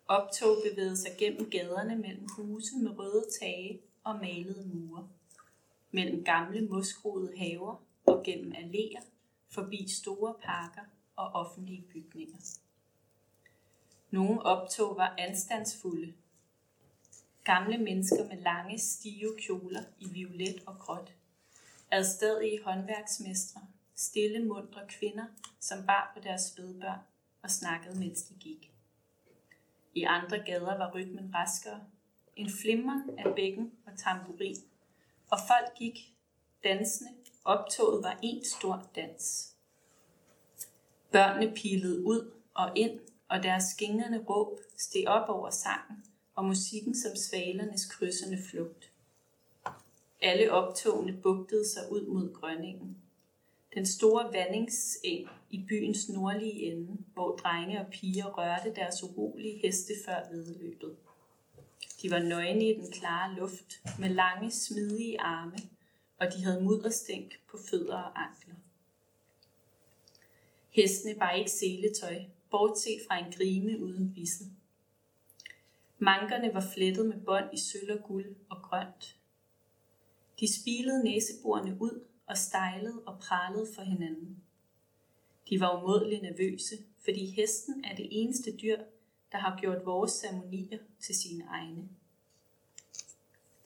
Optog 0.09 0.57
bevægede 0.71 0.97
sig 0.97 1.11
gennem 1.19 1.51
gaderne 1.51 1.97
mellem 1.97 2.29
huse 2.37 2.77
med 2.77 2.99
røde 2.99 3.27
tage 3.41 3.81
og 4.05 4.17
malede 4.17 4.69
mure. 4.75 5.09
Mellem 5.91 6.25
gamle 6.25 6.61
mosgroede 6.61 7.39
haver 7.39 7.83
og 8.07 8.23
gennem 8.25 8.53
alléer, 8.53 9.05
forbi 9.49 9.89
store 9.89 10.35
parker 10.43 10.83
og 11.17 11.27
offentlige 11.27 11.85
bygninger. 11.93 12.39
Nogle 14.11 14.43
optog 14.43 14.97
var 14.97 15.15
anstandsfulde. 15.19 16.15
Gamle 17.47 17.79
mennesker 17.79 18.29
med 18.29 18.37
lange, 18.37 18.79
stive 18.79 19.37
kjoler 19.39 19.83
i 19.99 20.09
violet 20.09 20.63
og 20.67 20.79
gråt. 20.79 21.13
Adstadige 21.91 22.63
håndværksmestre, 22.65 23.61
stille, 23.95 24.45
mundre 24.45 24.81
kvinder, 24.89 25.25
som 25.61 25.87
bar 25.87 26.13
på 26.15 26.23
deres 26.23 26.43
spædbørn 26.43 26.99
og 27.43 27.51
snakkede, 27.51 27.99
mens 27.99 28.23
de 28.23 28.35
gik. 28.35 28.73
I 29.95 30.03
andre 30.03 30.39
gader 30.39 30.79
var 30.79 30.93
rytmen 30.95 31.35
raskere. 31.35 31.81
En 32.37 32.51
flimmer 32.63 33.03
af 33.19 33.35
bækken 33.35 33.73
og 33.87 33.93
tamburin. 33.99 34.57
Og 35.31 35.39
folk 35.49 35.79
gik 35.79 35.99
dansende. 36.65 37.11
Optoget 37.45 38.03
var 38.03 38.19
en 38.23 38.45
stor 38.45 38.91
dans. 38.97 39.55
Børnene 41.13 41.55
pilede 41.55 42.05
ud 42.05 42.33
og 42.55 42.73
ind, 42.79 43.01
og 43.29 43.43
deres 43.43 43.65
skingerne 43.65 44.25
råb 44.29 44.59
steg 44.77 45.05
op 45.09 45.29
over 45.29 45.51
sangen 45.51 46.05
og 46.37 46.45
musikken 46.45 46.95
som 46.95 47.17
svalernes 47.17 47.87
krydsende 47.87 48.43
flugt. 48.51 48.91
Alle 50.21 50.53
optogene 50.53 51.13
bugtede 51.23 51.69
sig 51.69 51.93
ud 51.93 52.07
mod 52.07 52.35
grønningen. 52.35 52.97
Den 53.75 53.87
store 53.87 54.33
vandingseng 54.33 55.29
i 55.51 55.65
byens 55.69 56.09
nordlige 56.09 56.73
ende, 56.73 56.97
hvor 57.15 57.37
drenge 57.37 57.81
og 57.81 57.87
piger 57.91 58.27
rørte 58.27 58.75
deres 58.75 59.03
urolige 59.03 59.59
heste 59.59 59.93
før 60.07 60.31
vedløbet. 60.31 60.97
De 62.03 62.11
var 62.11 62.19
nøgne 62.19 62.69
i 62.69 62.75
den 62.75 62.93
klare 62.93 63.35
luft, 63.35 63.83
med 63.99 64.09
lange, 64.09 64.51
smidige 64.51 65.21
arme, 65.21 65.59
og 66.19 66.27
de 66.33 66.45
havde 66.45 66.63
mudderstænk 66.63 67.41
på 67.51 67.59
fødder 67.71 67.97
og 67.97 68.23
ankler. 68.23 68.55
Hestene 70.71 71.21
var 71.21 71.33
ikke 71.33 71.51
seletøj, 71.51 72.25
bortset 72.51 73.01
fra 73.09 73.19
en 73.19 73.33
grime 73.33 73.81
uden 73.81 74.13
vissel. 74.17 74.47
Mankerne 75.99 76.55
var 76.55 76.65
flettet 76.75 77.07
med 77.07 77.21
bånd 77.25 77.55
i 77.55 77.59
sølv 77.59 77.91
og 77.91 78.05
guld 78.05 78.37
og 78.51 78.63
grønt. 78.63 79.17
De 80.41 80.61
spilede 80.61 81.05
næseborene 81.05 81.77
ud 81.81 82.05
og 82.27 82.37
stejlede 82.37 83.03
og 83.07 83.19
pralede 83.19 83.67
for 83.75 83.83
hinanden. 83.83 84.43
De 85.51 85.61
var 85.61 85.83
umådeligt 85.83 86.23
nervøse, 86.23 86.77
fordi 87.05 87.27
hesten 87.31 87.85
er 87.85 87.97
det 87.97 88.09
eneste 88.11 88.57
dyr, 88.57 88.79
der 89.33 89.39
har 89.39 89.59
gjort 89.61 89.85
vores 89.85 90.13
ceremonier 90.13 90.79
til 91.01 91.15
sine 91.15 91.45
egne. 91.45 91.89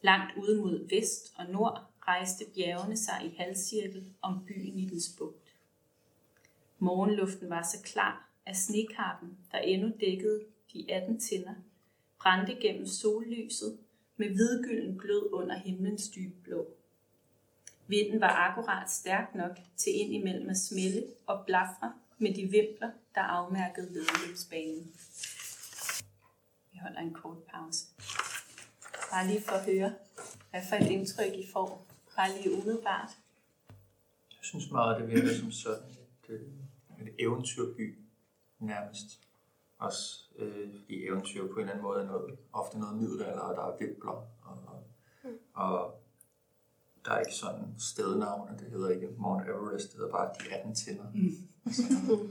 Langt 0.03 0.37
ude 0.37 0.61
mod 0.61 0.89
vest 0.89 1.33
og 1.37 1.47
nord 1.47 1.91
rejste 2.01 2.45
bjergene 2.55 2.97
sig 2.97 3.21
i 3.25 3.37
halvcirkel 3.37 4.15
om 4.23 4.45
byen 4.47 4.79
i 4.79 4.89
dens 4.89 5.15
bugt. 5.19 5.55
Morgenluften 6.79 7.51
var 7.51 7.63
så 7.63 7.83
klar, 7.85 8.31
at 8.47 8.57
snekarpen, 8.57 9.39
der 9.53 9.59
endnu 9.59 9.93
dækkede 10.01 10.41
de 10.73 10.93
18 10.93 11.21
tinder, 11.21 11.55
brændte 12.21 12.55
gennem 12.55 12.87
sollyset 12.87 13.79
med 14.17 14.29
hvidgylden 14.29 14.99
glød 14.99 15.33
under 15.33 15.57
himlens 15.57 16.09
dybe 16.09 16.35
blå. 16.43 16.67
Vinden 17.87 18.21
var 18.21 18.29
akkurat 18.29 18.91
stærk 18.91 19.35
nok 19.35 19.59
til 19.77 19.93
ind 20.01 20.15
imellem 20.15 20.51
at 20.51 20.57
smelle 20.57 21.05
og 21.27 21.47
blafre 21.47 21.93
med 22.19 22.35
de 22.35 22.43
vimpler, 22.43 22.91
der 23.15 23.21
afmærkede 23.21 23.89
vedløbsbanen. 23.89 24.93
Vi 26.73 26.79
holder 26.79 27.01
en 27.01 27.15
kort 27.15 27.39
pause. 27.43 27.87
Bare 29.13 29.27
lige 29.27 29.43
for 29.43 29.53
at 29.53 29.65
høre, 29.65 29.95
hvad 30.51 30.63
for 30.69 30.77
et 30.77 30.91
indtryk 30.91 31.33
I 31.33 31.47
får. 31.53 31.87
Bare 32.17 32.37
lige 32.37 32.53
umiddelbart. 32.53 33.11
Jeg 34.31 34.43
synes 34.43 34.71
meget, 34.71 35.01
det 35.01 35.09
virker 35.09 35.35
som 35.35 35.53
sådan 35.53 35.91
et, 35.91 36.31
øh, 36.31 36.41
et 37.01 37.15
eventyrby 37.19 37.99
nærmest. 38.59 39.21
Også 39.81 40.25
øh, 40.39 40.69
fordi 40.79 41.07
eventyr 41.07 41.47
på 41.47 41.53
en 41.53 41.61
eller 41.61 41.73
anden 41.73 41.83
måde 41.83 42.01
er 42.01 42.07
noget, 42.07 42.39
ofte 42.53 42.79
noget 42.79 42.97
middelalder, 42.97 43.41
og 43.41 43.57
der 43.57 43.63
er 43.63 43.77
vimpler. 43.79 44.11
Og, 44.11 44.27
og, 44.67 44.85
og 45.55 46.01
der 47.05 47.11
er 47.13 47.19
ikke 47.19 47.35
sådan 47.35 47.75
stednavne, 47.79 48.59
det 48.59 48.71
hedder 48.71 48.91
ikke 48.91 49.09
Mount 49.19 49.49
Everest, 49.49 49.91
det 49.91 49.97
hedder 49.97 50.11
bare 50.11 50.31
de 50.41 50.55
18 50.55 50.75
tænder. 50.75 51.05
Mm. 51.15 51.49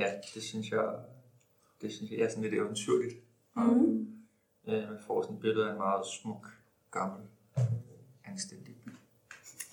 ja, 0.00 0.12
det 0.34 0.42
synes 0.42 0.70
jeg, 0.70 0.94
det 1.80 1.92
synes 1.92 2.10
jeg 2.10 2.20
er 2.20 2.28
sådan 2.28 2.42
lidt 2.42 2.54
eventyrligt. 2.54 3.14
Mm. 3.56 4.08
Øh, 4.66 4.88
man 4.88 4.98
får 5.06 5.22
sådan 5.22 5.36
et 5.36 5.42
billede 5.42 5.68
af 5.68 5.72
en 5.72 5.78
meget 5.78 6.06
smuk, 6.06 6.50
gammel, 6.90 7.20
øh, 7.58 7.64
anstændig 8.24 8.74
by. 8.84 8.90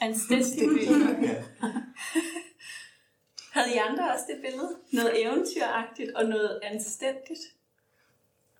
Anstændig 0.01 0.69
by. 0.69 0.89
Ja. 1.27 1.43
Havde 3.53 3.69
I 3.75 3.77
andre 3.77 4.13
også 4.13 4.25
det 4.31 4.41
billede? 4.41 4.69
Noget 4.93 5.21
eventyragtigt 5.21 6.11
og 6.15 6.25
noget 6.25 6.59
anstændigt? 6.63 7.43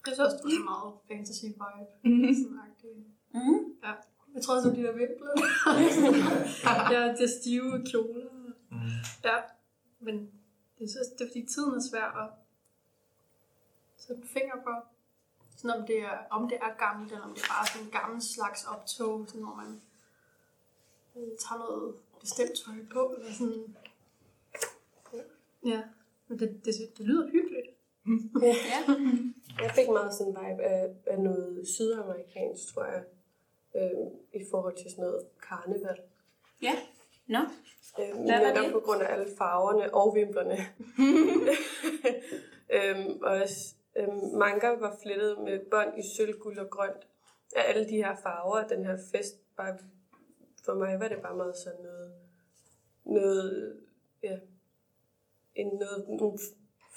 Jeg 0.05 0.13
synes 0.15 0.19
også, 0.19 0.37
det 0.37 0.43
var 0.43 0.69
meget 0.73 0.93
fantasy 1.07 1.45
vibe. 1.45 1.93
Mm. 2.03 2.33
Sådan 2.41 2.59
agtigt. 2.67 2.97
Mm. 3.33 3.59
Ja. 3.83 3.93
Jeg 4.33 4.41
tror 4.43 4.55
også, 4.55 4.69
at 4.69 4.75
de 4.75 4.83
der 4.83 4.91
vimpler. 4.91 5.33
ja, 6.93 7.01
det 7.17 7.23
er 7.29 7.33
stive 7.41 7.85
kjoler. 7.91 8.29
Mm. 8.71 8.77
Ja, 9.23 9.37
men 9.99 10.15
jeg 10.79 10.89
synes, 10.89 11.07
det 11.17 11.21
er 11.25 11.29
fordi 11.29 11.45
tiden 11.53 11.73
er 11.75 11.83
svær 11.91 12.07
at 12.23 12.29
sætte 13.97 14.21
en 14.21 14.27
finger 14.27 14.55
på. 14.65 14.73
Sådan 15.57 15.79
om 15.79 15.87
det 15.87 15.97
er, 15.99 16.17
om 16.29 16.49
det 16.49 16.57
er 16.61 16.77
gammelt, 16.85 17.11
eller 17.11 17.25
om 17.25 17.33
det 17.33 17.43
er 17.43 17.47
bare 17.47 17.67
sådan 17.67 17.85
en 17.85 17.91
gammel 17.91 18.21
slags 18.21 18.65
optog, 18.73 19.25
sådan 19.27 19.43
hvor 19.43 19.55
man 19.55 19.81
øh, 21.15 21.31
tager 21.43 21.59
noget 21.59 21.95
bestemt 22.19 22.53
tøj 22.65 22.75
på, 22.93 23.13
eller 23.17 23.33
sådan. 23.33 23.75
Ja, 25.65 25.81
men 26.27 26.39
det, 26.39 26.61
det, 26.65 26.73
det 26.97 27.05
lyder 27.05 27.27
hyggeligt. 27.31 27.67
Ja. 28.41 28.55
Jeg 29.63 29.71
fik 29.75 29.89
meget 29.89 30.13
sådan 30.13 30.33
en 30.33 30.37
vibe 30.39 30.63
af, 30.63 30.89
af 31.07 31.19
noget 31.19 31.67
sydamerikansk, 31.67 32.73
tror 32.73 32.85
jeg, 32.85 33.03
øh, 33.75 34.41
i 34.41 34.45
forhold 34.51 34.75
til 34.75 34.91
sådan 34.91 35.03
noget 35.03 35.25
karneval. 35.49 35.97
Ja. 36.61 36.75
Nå. 37.27 37.39
Øh, 37.99 38.25
Hvad 38.25 38.39
var 38.45 38.61
det? 38.61 38.71
på 38.71 38.79
grund 38.79 39.01
af 39.01 39.13
alle 39.13 39.27
farverne 39.37 39.93
og 39.93 40.15
vimplerne. 40.15 40.57
øhm, 42.75 43.19
og 43.21 43.31
også, 43.31 43.75
øhm, 43.95 44.37
manga 44.37 44.69
var 44.69 44.97
flettet 45.03 45.39
med 45.39 45.59
bånd 45.71 45.99
i 45.99 46.03
sølv, 46.17 46.39
guld 46.39 46.59
og 46.59 46.69
grønt. 46.69 47.07
Af 47.55 47.61
alle 47.69 47.89
de 47.89 47.95
her 47.95 48.15
farver, 48.23 48.67
den 48.67 48.85
her 48.85 48.97
fest, 49.11 49.55
bare, 49.55 49.77
for 50.65 50.73
mig 50.73 50.99
var 50.99 51.07
det 51.07 51.21
bare 51.21 51.35
meget 51.35 51.57
sådan 51.57 51.81
noget, 51.83 52.13
noget 53.05 53.79
ja, 54.23 54.37
en, 55.55 55.67
noget, 55.67 56.05
nogle 56.09 56.39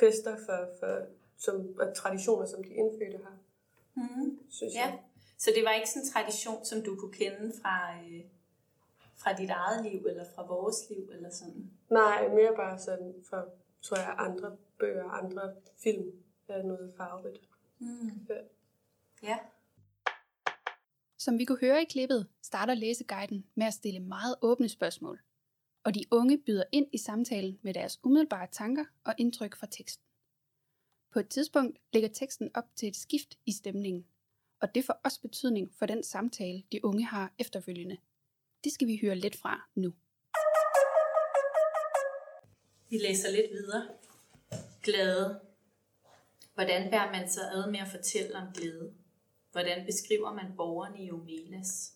fester 0.00 0.36
for, 0.46 0.68
for, 0.80 1.06
som, 1.38 1.76
og 1.80 1.94
traditioner, 1.96 2.46
som 2.46 2.64
de 2.64 2.70
indfødte 2.74 3.18
har, 3.24 3.36
Mm. 3.98 4.38
synes 4.50 4.74
Ja. 4.74 4.80
jeg. 4.80 4.98
Så 5.38 5.50
det 5.54 5.64
var 5.64 5.70
ikke 5.72 5.88
sådan 5.90 6.02
en 6.02 6.08
tradition, 6.12 6.64
som 6.64 6.82
du 6.82 6.96
kunne 6.96 7.12
kende 7.12 7.52
fra, 7.62 7.94
øh, 8.04 8.24
fra 9.16 9.32
dit 9.32 9.50
eget 9.50 9.84
liv, 9.92 10.06
eller 10.06 10.24
fra 10.34 10.46
vores 10.46 10.76
liv, 10.90 11.10
eller 11.12 11.30
sådan? 11.30 11.70
Nej, 11.90 12.28
mere 12.28 12.52
bare 12.56 12.78
sådan 12.78 13.14
fra, 13.30 13.44
tror 13.82 13.96
jeg, 13.96 14.14
andre 14.18 14.56
bøger, 14.78 15.04
andre 15.10 15.54
film, 15.82 16.12
er 16.48 16.62
noget 16.62 16.94
farverigt. 16.96 17.48
Mm. 17.78 18.10
Ja. 18.28 18.34
Ja. 19.22 19.38
Som 21.18 21.38
vi 21.38 21.44
kunne 21.44 21.58
høre 21.60 21.82
i 21.82 21.84
klippet, 21.84 22.26
starter 22.42 22.74
læseguiden 22.74 23.46
med 23.54 23.66
at 23.66 23.74
stille 23.74 24.00
meget 24.00 24.36
åbne 24.42 24.68
spørgsmål. 24.68 25.20
Og 25.86 25.94
de 25.94 26.04
unge 26.10 26.38
byder 26.38 26.64
ind 26.72 26.86
i 26.92 26.98
samtalen 26.98 27.58
med 27.62 27.74
deres 27.74 28.00
umiddelbare 28.04 28.48
tanker 28.52 28.84
og 29.04 29.14
indtryk 29.18 29.56
fra 29.56 29.66
teksten. 29.70 30.04
På 31.12 31.18
et 31.20 31.28
tidspunkt 31.28 31.78
lægger 31.92 32.08
teksten 32.08 32.50
op 32.54 32.64
til 32.76 32.88
et 32.88 32.96
skift 32.96 33.38
i 33.46 33.52
stemningen, 33.52 34.06
og 34.60 34.74
det 34.74 34.84
får 34.84 35.00
også 35.04 35.20
betydning 35.20 35.74
for 35.78 35.86
den 35.86 36.02
samtale, 36.02 36.62
de 36.72 36.84
unge 36.84 37.04
har 37.04 37.34
efterfølgende. 37.38 37.96
Det 38.64 38.72
skal 38.72 38.86
vi 38.86 38.98
høre 39.02 39.14
lidt 39.14 39.36
fra 39.36 39.68
nu. 39.74 39.94
Vi 42.90 42.98
læser 42.98 43.30
lidt 43.30 43.50
videre. 43.50 43.88
Glæde. 44.82 45.40
Hvordan 46.54 46.90
bærer 46.90 47.12
man 47.12 47.28
sig 47.30 47.44
ad 47.52 47.70
med 47.70 47.80
at 47.80 47.88
fortælle 47.88 48.36
om 48.36 48.52
glæde? 48.54 48.94
Hvordan 49.52 49.86
beskriver 49.86 50.32
man 50.32 50.56
borgerne 50.56 51.04
i 51.04 51.10
Omelas? 51.10 51.92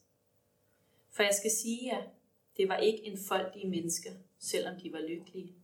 For 1.11 1.23
jeg 1.23 1.35
skal 1.35 1.51
sige 1.51 1.87
jer, 1.87 2.03
det 2.61 2.69
var 2.69 2.77
ikke 2.77 3.05
en 3.05 3.19
foldige 3.19 3.69
mennesker, 3.69 4.11
selvom 4.39 4.81
de 4.81 4.93
var 4.93 5.01
lykkelige. 5.09 5.55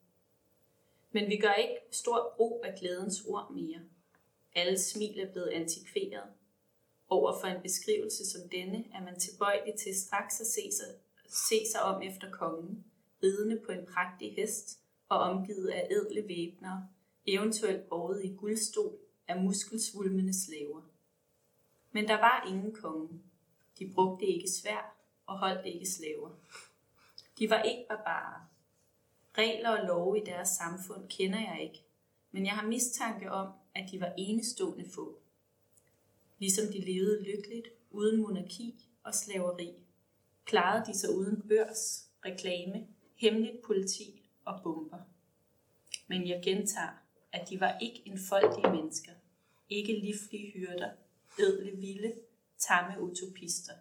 Men 1.12 1.30
vi 1.30 1.36
gør 1.36 1.52
ikke 1.52 1.76
stor 1.90 2.34
brug 2.36 2.62
af 2.64 2.78
glædens 2.78 3.24
ord 3.28 3.52
mere. 3.52 3.80
Alle 4.54 4.78
smil 4.78 5.20
er 5.20 5.32
blevet 5.32 5.48
antikveret. 5.48 6.22
Over 7.08 7.40
for 7.40 7.46
en 7.46 7.62
beskrivelse 7.62 8.26
som 8.26 8.48
denne 8.48 8.84
er 8.94 9.04
man 9.04 9.20
tilbøjelig 9.20 9.74
til 9.74 10.00
straks 10.00 10.40
at 10.40 10.46
se 10.46 10.60
sig, 10.72 10.94
se 11.28 11.70
sig 11.72 11.82
om 11.82 12.02
efter 12.02 12.30
kongen, 12.30 12.84
ridende 13.22 13.60
på 13.66 13.72
en 13.72 13.86
prægtig 13.86 14.34
hest 14.34 14.80
og 15.08 15.18
omgivet 15.18 15.68
af 15.68 15.88
edle 15.90 16.28
væbnere, 16.28 16.88
eventuelt 17.26 17.88
båret 17.88 18.24
i 18.24 18.34
guldstol 18.36 18.98
af 19.28 19.42
muskelsvulmende 19.42 20.44
slaver. 20.44 20.82
Men 21.92 22.08
der 22.08 22.16
var 22.16 22.46
ingen 22.48 22.74
konge. 22.74 23.20
De 23.78 23.92
brugte 23.94 24.26
ikke 24.26 24.50
svær 24.50 24.96
og 25.26 25.38
holdt 25.38 25.66
ikke 25.66 25.86
slaver. 25.86 26.30
De 27.38 27.50
var 27.50 27.62
ikke 27.62 27.86
barbarer. 27.88 28.50
Regler 29.38 29.70
og 29.70 29.86
love 29.86 30.18
i 30.18 30.24
deres 30.24 30.48
samfund 30.48 31.08
kender 31.08 31.38
jeg 31.38 31.62
ikke, 31.62 31.84
men 32.30 32.46
jeg 32.46 32.52
har 32.52 32.66
mistanke 32.66 33.30
om, 33.30 33.52
at 33.74 33.90
de 33.90 34.00
var 34.00 34.12
enestående 34.18 34.90
få. 34.94 35.18
Ligesom 36.38 36.66
de 36.72 36.80
levede 36.80 37.22
lykkeligt, 37.22 37.68
uden 37.90 38.20
monarki 38.20 38.88
og 39.02 39.14
slaveri, 39.14 39.72
klarede 40.44 40.86
de 40.86 40.98
sig 40.98 41.16
uden 41.16 41.42
børs, 41.48 42.08
reklame, 42.24 42.86
hemmeligt 43.14 43.62
politi 43.62 44.30
og 44.44 44.60
bomber. 44.62 44.98
Men 46.06 46.28
jeg 46.28 46.40
gentager, 46.44 47.02
at 47.32 47.48
de 47.50 47.60
var 47.60 47.78
ikke 47.78 48.02
enfoldige 48.06 48.70
mennesker, 48.72 49.12
ikke 49.68 49.92
livlige 49.92 50.52
hyrder, 50.52 50.90
edle 51.38 51.76
vilde, 51.76 52.14
tamme 52.58 53.02
utopister. 53.02 53.72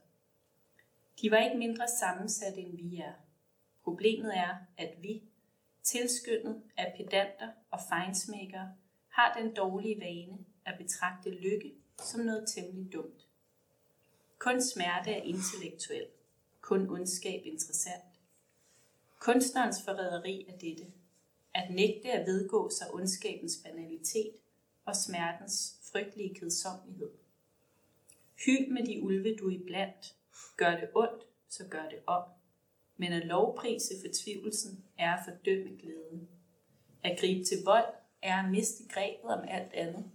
De 1.21 1.31
var 1.31 1.37
ikke 1.37 1.57
mindre 1.57 1.87
sammensatte, 1.99 2.61
end 2.61 2.77
vi 2.77 2.97
er. 2.97 3.13
Problemet 3.85 4.37
er, 4.37 4.55
at 4.77 4.93
vi, 5.01 5.23
tilskyndet 5.83 6.61
af 6.77 6.93
pedanter 6.97 7.49
og 7.71 7.79
fejnsmækkere, 7.89 8.73
har 9.07 9.33
den 9.39 9.55
dårlige 9.55 9.99
vane 9.99 10.45
at 10.65 10.77
betragte 10.77 11.29
lykke 11.29 11.73
som 11.97 12.21
noget 12.21 12.49
temmelig 12.55 12.93
dumt. 12.93 13.27
Kun 14.37 14.61
smerte 14.61 15.11
er 15.11 15.21
intellektuel, 15.21 16.07
kun 16.61 16.89
ondskab 16.89 17.41
interessant. 17.45 18.03
Kunstnerens 19.19 19.83
forræderi 19.85 20.45
er 20.49 20.57
dette, 20.57 20.85
at 21.53 21.73
nægte 21.73 22.11
at 22.11 22.25
vedgå 22.25 22.69
sig 22.69 22.93
ondskabens 22.93 23.53
banalitet 23.65 24.35
og 24.85 24.95
smertens 24.95 25.79
frygtelige 25.91 26.35
kedsommelighed. 26.35 27.11
Hyl 28.45 28.73
med 28.73 28.85
de 28.85 29.01
ulve, 29.01 29.35
du 29.35 29.49
er 29.49 29.53
iblandt. 29.53 30.15
Gør 30.57 30.79
det 30.79 30.89
ondt, 30.95 31.23
så 31.49 31.67
gør 31.69 31.89
det 31.89 31.99
om. 32.07 32.23
Men 32.97 33.13
at 33.13 33.25
lovprise 33.25 33.93
fortvivlelsen 34.05 34.83
er 34.97 35.13
at 35.13 35.25
fordømme 35.25 35.77
glæden. 35.81 36.29
At 37.03 37.19
gribe 37.19 37.43
til 37.43 37.57
vold 37.65 37.93
er 38.21 38.43
at 38.43 38.51
miste 38.51 38.83
grebet 38.89 39.31
om 39.31 39.45
alt 39.47 39.73
andet. 39.73 40.11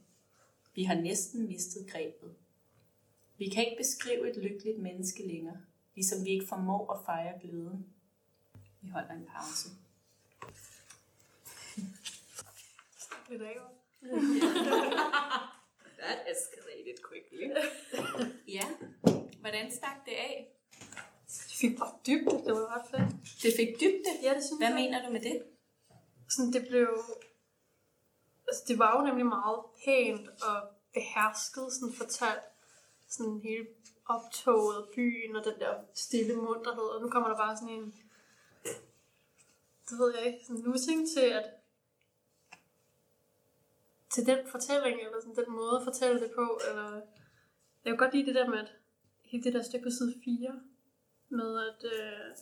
Vi 0.75 0.85
har 0.85 0.95
næsten 0.95 1.47
mistet 1.47 1.91
grebet. 1.91 2.35
Vi 3.39 3.49
kan 3.49 3.65
ikke 3.65 3.77
beskrive 3.77 4.31
et 4.31 4.37
lykkeligt 4.37 4.79
menneske 4.79 5.27
længere, 5.27 5.57
ligesom 5.95 6.25
vi 6.25 6.31
ikke 6.31 6.47
formår 6.47 6.93
at 6.93 7.05
fejre 7.07 7.39
glæden. 7.41 7.87
Vi 8.81 8.89
holder 8.89 9.13
en 9.13 9.27
pause. 9.27 9.69
That 16.01 16.19
escalated 16.33 16.99
quickly. 17.09 17.51
Ja, 18.49 18.65
hvordan 19.41 19.73
stak 19.73 20.05
det 20.07 20.13
af? 20.13 20.49
Fik 21.61 21.79
dybde, 22.07 22.45
det 22.47 22.52
var 22.55 22.76
ret 22.76 22.87
fedt. 22.90 23.43
Det 23.43 23.52
fik 23.57 23.81
dybde. 23.81 24.11
Ja, 24.23 24.35
det 24.35 24.45
synes 24.45 24.59
Hvad 24.59 24.69
jeg. 24.69 24.75
mener 24.75 25.07
du 25.07 25.12
med 25.12 25.21
det? 25.21 25.43
Sådan, 26.29 26.52
det 26.52 26.67
blev... 26.69 26.88
Altså, 28.49 28.64
det 28.69 28.79
var 28.79 28.97
jo 28.97 29.07
nemlig 29.07 29.26
meget 29.26 29.61
pænt 29.85 30.29
og 30.29 30.57
behersket, 30.95 31.73
sådan 31.73 31.95
fortalt. 31.95 32.43
Sådan 33.09 33.40
hele 33.45 33.67
optoget 34.07 34.76
og 34.76 34.88
byen 34.95 35.37
og 35.37 35.45
den 35.45 35.55
der 35.61 35.75
stille 35.95 36.37
munterhed. 36.37 36.88
Og 36.95 37.02
nu 37.02 37.11
kommer 37.11 37.29
der 37.29 37.37
bare 37.37 37.57
sådan 37.57 37.75
en... 37.75 37.95
Det 39.88 39.99
ved 39.99 40.14
jeg 40.17 40.26
ikke. 40.26 40.45
Sådan 40.45 40.57
en 40.57 40.62
lussing 40.62 41.09
til 41.09 41.21
at 41.21 41.45
til 44.11 44.26
den 44.26 44.38
fortælling, 44.50 45.00
eller 45.00 45.21
sådan 45.21 45.45
den 45.45 45.52
måde 45.52 45.76
at 45.76 45.85
fortælle 45.85 46.21
det 46.21 46.31
på, 46.35 46.61
eller 46.69 46.93
jeg 47.85 47.90
kan 47.93 47.97
godt 47.97 48.14
lide 48.14 48.26
det 48.26 48.35
der 48.35 48.50
med, 48.50 48.59
at 48.59 48.73
hele 49.25 49.45
det 49.45 49.52
der 49.55 49.62
stykke 49.62 49.85
på 49.85 49.90
side 49.90 50.14
4, 50.25 50.61
med 51.31 51.51
at 51.69 51.85
øh, 51.85 52.37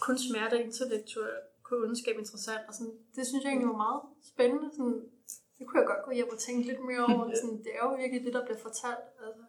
kun 0.00 0.18
smerte 0.18 0.56
er 0.56 0.64
intellektuel, 0.64 1.36
kun 1.62 1.82
ondskab 1.84 2.14
er 2.16 2.18
interessant, 2.18 2.68
og 2.68 2.74
sådan, 2.74 2.98
det 3.16 3.26
synes 3.26 3.42
jeg 3.44 3.50
egentlig 3.50 3.68
var 3.68 3.76
meget 3.86 4.02
spændende, 4.22 4.70
sådan, 4.76 5.00
det 5.58 5.66
kunne 5.66 5.80
jeg 5.80 5.86
godt 5.92 6.04
gå 6.04 6.10
hjem 6.10 6.28
og 6.32 6.38
tænke 6.38 6.62
lidt 6.70 6.80
mere 6.90 7.04
over, 7.06 7.24
sådan, 7.42 7.58
det 7.64 7.72
er 7.78 7.82
jo 7.88 7.94
virkelig 8.02 8.24
det, 8.24 8.34
der 8.34 8.44
bliver 8.44 8.58
fortalt, 8.58 9.06
altså, 9.26 9.44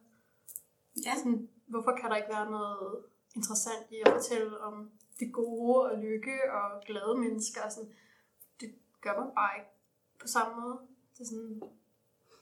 Ja. 1.05 1.13
sådan, 1.17 1.49
hvorfor 1.67 1.91
kan 1.99 2.09
der 2.09 2.15
ikke 2.15 2.29
være 2.37 2.51
noget 2.51 3.05
interessant 3.35 3.85
i 3.91 3.97
at 4.05 4.11
fortælle 4.17 4.59
om 4.59 4.91
det 5.19 5.33
gode 5.33 5.81
og 5.91 5.97
lykke 5.97 6.37
og 6.57 6.81
glade 6.85 7.17
mennesker, 7.19 7.69
sådan, 7.69 7.91
det 8.59 8.75
gør 9.01 9.19
man 9.19 9.29
bare 9.35 9.51
ikke 9.59 9.71
på 10.21 10.27
samme 10.27 10.61
måde. 10.61 10.77
Det 11.13 11.21
er, 11.21 11.25
sådan, 11.25 11.61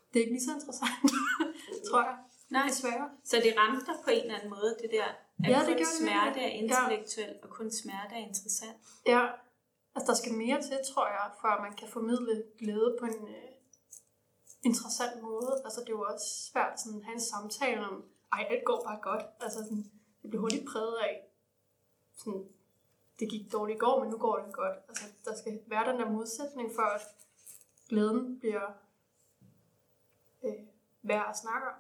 det 0.10 0.16
er 0.20 0.24
ikke 0.24 0.34
lige 0.38 0.46
så 0.46 0.54
interessant, 0.54 1.12
tror 1.90 2.02
jeg. 2.04 2.18
Nej, 2.56 2.66
Desværre. 2.70 3.10
så 3.30 3.36
det 3.46 3.54
ramte 3.60 3.86
dig 3.90 3.96
på 4.06 4.10
en 4.16 4.22
eller 4.22 4.36
anden 4.38 4.50
måde, 4.58 4.70
det 4.82 4.90
der, 4.98 5.04
at 5.44 5.50
Ja, 5.54 5.60
det 5.60 5.68
kun 5.68 5.78
det 5.78 5.88
smerte 6.00 6.40
virkelig. 6.40 6.44
er 6.44 6.62
intellektuel, 6.64 7.34
og 7.44 7.50
kun 7.50 7.72
smerte 7.82 8.14
er 8.20 8.24
interessant. 8.30 8.78
Ja, 9.14 9.24
altså 9.96 10.08
der 10.12 10.18
skal 10.22 10.34
mere 10.44 10.60
til, 10.68 10.78
tror 10.94 11.08
jeg, 11.18 11.26
for 11.42 11.48
at 11.56 11.62
man 11.68 11.74
kan 11.80 11.88
formidle 11.88 12.44
glæde 12.60 12.90
på 13.00 13.06
en 13.06 13.22
øh, 13.38 13.52
interessant 14.70 15.16
måde. 15.30 15.52
Altså 15.66 15.80
det 15.82 15.90
er 15.90 15.98
jo 16.00 16.06
også 16.14 16.28
svært 16.52 16.80
sådan, 16.82 17.00
at 17.00 17.06
have 17.06 17.14
en 17.22 17.28
samtale 17.34 17.82
om, 17.90 17.96
ej, 18.34 18.42
alt 18.50 18.66
går 18.66 18.80
bare 18.88 19.00
godt. 19.10 19.26
Altså 19.46 19.60
sådan, 19.64 19.84
det 20.22 20.28
bliver 20.30 20.42
hurtigt 20.46 20.66
præget 20.72 20.98
af, 21.08 21.14
sådan, 22.18 22.44
det 23.20 23.30
gik 23.30 23.52
dårligt 23.52 23.76
i 23.78 23.84
går, 23.86 23.96
men 24.02 24.10
nu 24.14 24.18
går 24.18 24.36
det 24.46 24.54
godt. 24.54 24.78
Altså 24.90 25.06
der 25.26 25.34
skal 25.42 25.54
være 25.68 25.92
den 25.92 26.00
der 26.00 26.10
modsætning 26.10 26.72
for, 26.76 26.88
at 26.98 27.02
glæden 27.90 28.40
bliver 28.40 28.68
øh, 30.46 30.54
værd 31.04 31.26
at 31.30 31.38
snakke 31.44 31.68
om. 31.68 31.74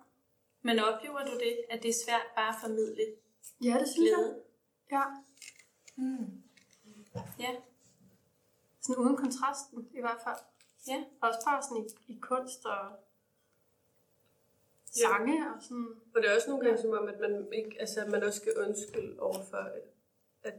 Men 0.61 0.79
oplever 0.79 1.19
du 1.25 1.33
det, 1.45 1.53
at 1.69 1.83
det 1.83 1.89
er 1.89 1.99
svært 2.05 2.27
bare 2.35 2.49
at 2.49 2.55
formidle 2.61 3.05
Ja, 3.63 3.73
det 3.79 3.87
synes 3.87 4.09
glæde? 4.09 4.43
jeg. 4.91 4.97
Ja, 4.97 5.03
Mm. 5.95 6.41
Ja, 7.39 7.51
sådan 8.81 9.03
uden 9.03 9.17
kontrasten 9.17 9.87
i 9.93 9.99
hvert 9.99 10.19
fald. 10.23 10.37
Ja. 10.87 11.03
Og 11.21 11.27
også 11.29 11.39
bare 11.47 11.61
sådan 11.63 11.83
i, 12.07 12.13
i 12.13 12.19
kunst 12.21 12.65
og 12.65 12.81
sange 15.01 15.37
og 15.55 15.61
sådan. 15.63 15.87
Og 16.15 16.21
det 16.21 16.29
er 16.31 16.35
også 16.35 16.49
nogle 16.49 16.65
gange 16.65 16.81
som 16.81 16.91
om, 16.91 17.07
at 17.07 17.19
man, 17.19 17.47
ikke, 17.53 17.75
altså, 17.79 18.05
man 18.09 18.23
også 18.23 18.39
skal 18.39 18.53
undskylde 18.67 19.19
overfor, 19.19 19.57
at, 19.57 19.83
at, 20.43 20.53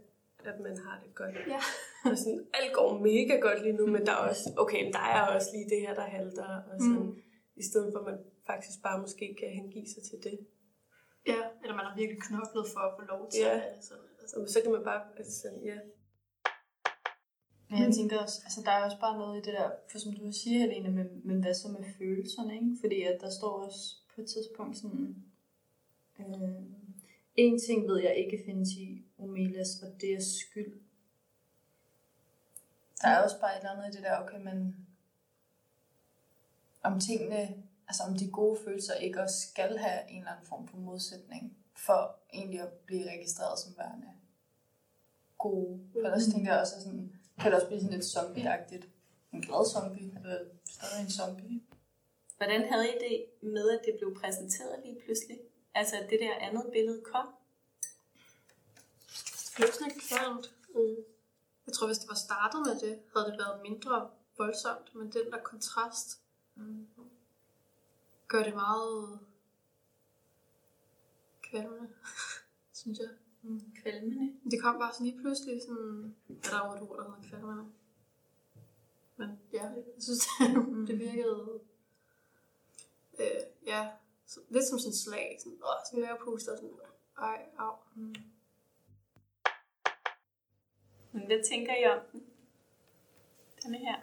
at 0.44 0.60
man 0.60 0.76
har 0.78 1.00
det 1.04 1.14
godt. 1.14 1.34
Ja. 1.54 1.60
Og 2.10 2.18
sådan, 2.18 2.46
alt 2.54 2.72
går 2.74 2.98
mega 2.98 3.34
godt 3.46 3.62
lige 3.62 3.72
nu, 3.80 3.86
men 3.86 4.06
der 4.06 4.12
er 4.12 4.16
også, 4.28 4.54
okay, 4.56 4.84
men 4.84 4.92
der 4.92 4.98
er 4.98 5.34
også 5.34 5.48
lige 5.52 5.70
det 5.70 5.80
her, 5.80 5.94
der 5.94 6.02
halter. 6.02 6.62
Og 6.72 6.80
sådan, 6.80 6.94
Mm. 7.02 7.22
I 7.56 7.62
stedet 7.62 7.92
for, 7.92 7.98
at 8.00 8.04
man 8.06 8.18
faktisk 8.46 8.82
bare 8.82 9.00
måske 9.00 9.36
kan 9.40 9.48
hengive 9.48 9.86
sig 9.86 10.02
til 10.02 10.18
det. 10.22 10.46
Ja, 11.26 11.40
eller 11.62 11.76
man 11.76 11.84
har 11.86 11.96
virkelig 11.96 12.22
knoklet 12.22 12.66
for 12.72 12.80
at 12.80 12.92
få 12.98 13.02
lov 13.06 13.30
til 13.30 13.40
Ja. 13.40 13.54
det. 13.54 13.84
Sådan, 13.84 14.04
altså. 14.20 14.36
Så, 14.46 14.52
så 14.52 14.58
kan 14.62 14.72
man 14.72 14.84
bare, 14.84 15.02
altså 15.18 15.40
sådan, 15.40 15.62
ja. 15.64 15.78
Men 17.70 17.82
jeg 17.82 17.94
tænker 17.94 18.18
også, 18.18 18.40
altså 18.44 18.60
der 18.64 18.70
er 18.70 18.84
også 18.84 19.00
bare 19.00 19.18
noget 19.18 19.34
i 19.38 19.42
det 19.46 19.54
der, 19.58 19.70
for 19.90 19.98
som 19.98 20.12
du 20.12 20.32
siger, 20.32 20.58
Helene, 20.58 20.90
men, 20.90 21.20
men 21.24 21.40
hvad 21.42 21.54
så 21.54 21.68
med 21.68 21.84
følelserne, 21.98 22.54
ikke? 22.54 22.76
Fordi 22.80 23.02
at 23.02 23.20
der 23.20 23.30
står 23.30 23.64
også 23.64 23.96
på 24.14 24.20
et 24.20 24.26
tidspunkt 24.28 24.76
sådan, 24.76 25.16
øh, 26.18 26.62
en 27.36 27.58
ting 27.60 27.88
ved 27.88 27.98
jeg 28.02 28.14
ikke 28.16 28.42
findes 28.46 28.68
i 28.78 29.04
Omelias, 29.18 29.82
og 29.82 30.00
det 30.00 30.12
er 30.14 30.20
skyld. 30.20 30.80
Der 33.02 33.08
er 33.08 33.22
også 33.22 33.40
bare 33.40 33.52
et 33.52 33.58
eller 33.58 33.70
andet 33.70 33.88
i 33.94 33.96
det 33.96 34.04
der, 34.04 34.22
okay, 34.22 34.40
men 34.40 34.86
om 36.82 37.00
tingene, 37.00 37.62
altså 37.88 38.02
om 38.02 38.16
de 38.16 38.30
gode 38.30 38.58
følelser 38.64 38.94
ikke 38.94 39.22
også 39.22 39.48
skal 39.48 39.78
have 39.78 40.10
en 40.10 40.18
eller 40.18 40.30
anden 40.30 40.46
form 40.46 40.68
for 40.68 40.76
modsætning, 40.76 41.56
for 41.76 42.16
egentlig 42.32 42.60
at 42.60 42.72
blive 42.72 43.10
registreret 43.10 43.58
som 43.58 43.74
værende 43.78 44.08
gode. 45.38 45.80
For 45.92 45.98
ellers 45.98 46.26
tænker 46.26 46.52
jeg 46.52 46.60
også, 46.60 46.76
at 46.76 46.82
sådan, 46.82 47.12
kan 47.40 47.46
det 47.50 47.54
også 47.54 47.66
blive 47.66 47.80
sådan 47.80 47.94
lidt 47.96 48.12
zombie-agtigt. 48.16 48.84
En 49.32 49.40
glad 49.46 49.64
zombie, 49.74 50.08
eller 50.16 50.38
stadig 50.76 51.00
en 51.04 51.10
zombie. 51.10 51.62
hvordan 52.36 52.62
havde 52.70 52.86
I 52.92 52.96
det 53.06 53.16
med, 53.54 53.70
at 53.70 53.80
det 53.86 53.94
blev 53.98 54.10
præsenteret 54.20 54.80
lige 54.84 54.98
pludselig? 55.04 55.38
Altså, 55.74 55.94
at 56.00 56.10
det 56.10 56.18
der 56.20 56.34
andet 56.46 56.66
billede 56.72 57.02
kom? 57.12 57.26
Det 59.44 59.52
blev 59.56 59.68
sådan 59.72 59.96
kvalmt. 60.08 60.46
Mm. 60.74 60.96
Jeg 61.66 61.72
tror, 61.74 61.86
hvis 61.86 61.98
det 61.98 62.08
var 62.08 62.20
startet 62.26 62.60
med 62.66 62.74
det, 62.84 62.94
havde 63.12 63.26
det 63.30 63.38
været 63.38 63.62
mindre 63.68 64.10
voldsomt. 64.38 64.94
Men 64.94 65.06
den 65.12 65.26
der 65.32 65.40
kontrast 65.52 66.08
mm, 66.54 66.86
gør 68.32 68.42
det 68.42 68.54
meget 68.54 69.18
kvalmende, 71.42 71.88
synes 72.80 72.98
jeg. 72.98 73.08
Kvalmende. 73.82 74.50
Det 74.50 74.62
kom 74.62 74.78
bare 74.78 74.92
sådan 74.92 75.06
lige 75.06 75.20
pludselig 75.20 75.62
sådan... 75.62 76.16
Ja, 76.28 76.34
der 76.34 76.62
er 76.62 76.66
jo 76.66 76.74
et 76.74 76.90
ord, 76.90 76.98
der 76.98 77.04
hedder 77.04 77.28
kvalmende. 77.28 77.64
Men 79.16 79.28
ja, 79.52 79.62
jeg 79.62 79.84
synes, 79.98 80.28
det 80.88 80.98
virkede... 80.98 81.60
Øh, 83.18 83.40
ja, 83.66 83.90
så, 84.26 84.40
lidt 84.50 84.64
som 84.64 84.78
sådan 84.78 84.90
et 84.90 84.98
slag. 84.98 85.36
Sådan, 85.40 85.58
åh, 85.64 85.80
sådan 85.90 86.04
mavepuster. 86.04 86.56
Sådan, 86.56 86.78
ej, 87.18 87.46
au. 87.58 87.74
Mm. 87.94 88.14
Men 91.12 91.26
hvad 91.26 91.44
tænker 91.50 91.74
I 91.76 91.84
om 91.84 92.00
den? 92.12 92.24
Denne 93.62 93.78
her. 93.78 94.00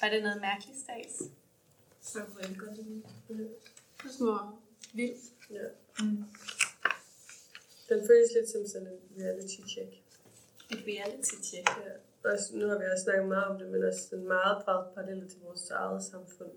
Var 0.00 0.08
det 0.08 0.22
noget 0.22 0.40
mærkeligt 0.40 0.78
stads? 0.78 1.41
Så 2.02 2.18
jeg 2.18 2.56
godt 2.58 2.76
lide 2.76 3.02
det. 3.28 3.48
Det 3.98 4.08
er 4.08 4.12
sådan 4.12 4.26
noget 4.26 4.40
vildt. 4.94 5.24
Ja. 5.50 5.66
Den 7.88 8.06
føles 8.06 8.30
lidt 8.34 8.48
som 8.48 8.66
sådan 8.66 8.88
en 8.88 9.22
reality 9.22 9.60
check. 9.68 9.92
Et 10.70 10.82
reality 10.86 11.34
check. 11.42 11.68
Ja. 11.68 12.30
Også, 12.30 12.56
nu 12.56 12.66
har 12.66 12.78
vi 12.78 12.84
også 12.92 13.04
snakket 13.04 13.28
meget 13.28 13.44
om 13.44 13.58
det, 13.58 13.68
men 13.70 13.84
også 13.84 14.08
sådan 14.08 14.26
meget 14.26 14.62
draget 14.66 14.94
paralleller 14.94 15.28
til 15.28 15.40
vores 15.40 15.70
eget 15.70 16.02
samfund. 16.04 16.50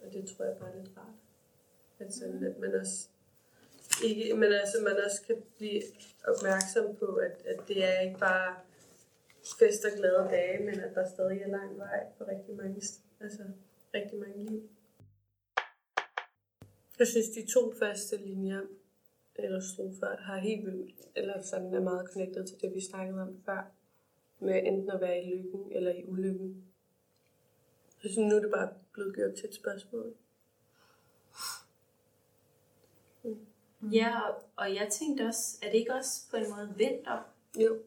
Og 0.00 0.12
det 0.12 0.28
tror 0.28 0.44
jeg 0.44 0.56
bare 0.60 0.70
er 0.70 0.82
lidt 0.82 0.96
rart. 0.96 1.16
At, 1.98 2.14
sådan, 2.14 2.44
at 2.44 2.58
man 2.58 2.74
også 2.74 3.08
ikke, 4.04 4.34
men 4.34 4.52
altså, 4.52 4.78
man 4.82 4.96
også 5.04 5.22
kan 5.26 5.42
blive 5.56 5.82
opmærksom 6.24 6.96
på, 6.96 7.06
at, 7.06 7.42
at 7.44 7.68
det 7.68 7.84
er 7.84 8.00
ikke 8.00 8.18
bare 8.18 8.56
fest 9.58 9.84
og 9.84 9.90
glade 9.96 10.28
dage, 10.30 10.64
men 10.64 10.80
at 10.80 10.94
der 10.94 11.08
stadig 11.14 11.42
er 11.42 11.48
lang 11.48 11.78
vej 11.78 12.06
for 12.18 12.28
rigtig 12.28 12.56
mange, 12.56 12.82
altså, 13.20 13.42
rigtig 13.96 14.18
mange 14.18 14.44
liv. 14.44 14.68
Jeg 16.98 17.06
synes, 17.06 17.28
de 17.28 17.46
to 17.46 17.74
faste 17.78 18.16
linjer, 18.16 18.60
eller 19.34 19.60
strofer, 19.60 20.16
har 20.16 20.38
helt 20.38 20.66
vildt, 20.66 21.00
eller 21.14 21.42
sådan 21.42 21.74
er 21.74 21.80
meget 21.80 22.08
connected 22.12 22.46
til 22.46 22.60
det, 22.60 22.74
vi 22.74 22.80
snakkede 22.80 23.22
om 23.22 23.42
før, 23.44 23.72
med 24.38 24.62
enten 24.64 24.90
at 24.90 25.00
være 25.00 25.24
i 25.24 25.28
lykken 25.30 25.72
eller 25.72 25.90
i 25.90 26.04
ulykken. 26.06 26.64
Jeg 28.02 28.10
synes, 28.10 28.28
nu 28.30 28.36
er 28.36 28.40
det 28.40 28.50
bare 28.50 28.68
blevet 28.92 29.14
gjort 29.14 29.34
til 29.34 29.48
et 29.48 29.54
spørgsmål. 29.54 30.14
Ja, 33.92 34.20
og, 34.20 34.42
og 34.56 34.74
jeg 34.74 34.88
tænkte 34.90 35.22
også, 35.22 35.58
er 35.62 35.70
det 35.70 35.78
ikke 35.78 35.94
også 35.94 36.30
på 36.30 36.36
en 36.36 36.50
måde 36.50 36.74
vendt 36.76 37.06
om? 37.06 37.22
Jo. 37.62 37.78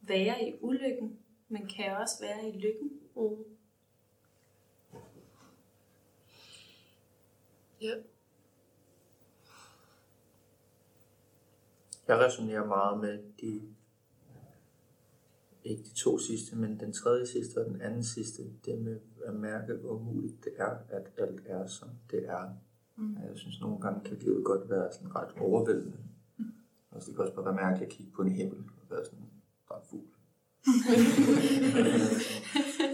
Være 0.00 0.48
i 0.48 0.54
ulykken, 0.60 1.18
men 1.48 1.68
kan 1.68 1.96
også 1.96 2.14
være 2.20 2.48
i 2.48 2.58
lykken. 2.58 3.00
Mm. 3.16 3.53
Ja. 7.84 7.94
Jeg 12.08 12.18
resonerer 12.18 12.66
meget 12.66 13.00
med 13.00 13.18
de 13.40 13.62
ikke 15.64 15.82
de 15.82 15.94
to 15.94 16.18
sidste, 16.18 16.56
men 16.56 16.80
den 16.80 16.92
tredje 16.92 17.26
sidste 17.26 17.58
og 17.58 17.70
den 17.70 17.80
anden 17.80 18.04
sidste, 18.04 18.42
det 18.64 18.78
med 18.78 19.00
at 19.24 19.34
mærke, 19.34 19.74
hvor 19.74 19.98
muligt 19.98 20.44
det 20.44 20.52
er, 20.56 20.76
at 20.88 21.10
alt 21.18 21.40
er, 21.46 21.66
som 21.66 21.88
det 22.10 22.28
er. 22.28 22.50
Mm. 22.96 23.16
Jeg 23.16 23.30
synes, 23.34 23.60
nogle 23.60 23.80
gange 23.80 24.04
kan 24.04 24.16
livet 24.16 24.44
godt 24.44 24.70
være 24.70 24.92
sådan 24.92 25.14
ret 25.14 25.38
overvældende. 25.40 25.98
Mm. 26.38 26.44
Altså, 26.92 27.08
det 27.08 27.16
kan 27.16 27.24
også 27.24 27.34
bare 27.34 27.44
være 27.44 27.54
mærkeligt 27.54 27.90
at 27.90 27.96
kigge 27.96 28.12
på 28.12 28.22
en 28.22 28.32
himmel 28.32 28.58
og 28.58 28.90
være 28.90 29.04
sådan, 29.04 29.30
der 29.68 29.74
er 29.74 29.78
en 29.78 29.86
fugl. 29.90 30.08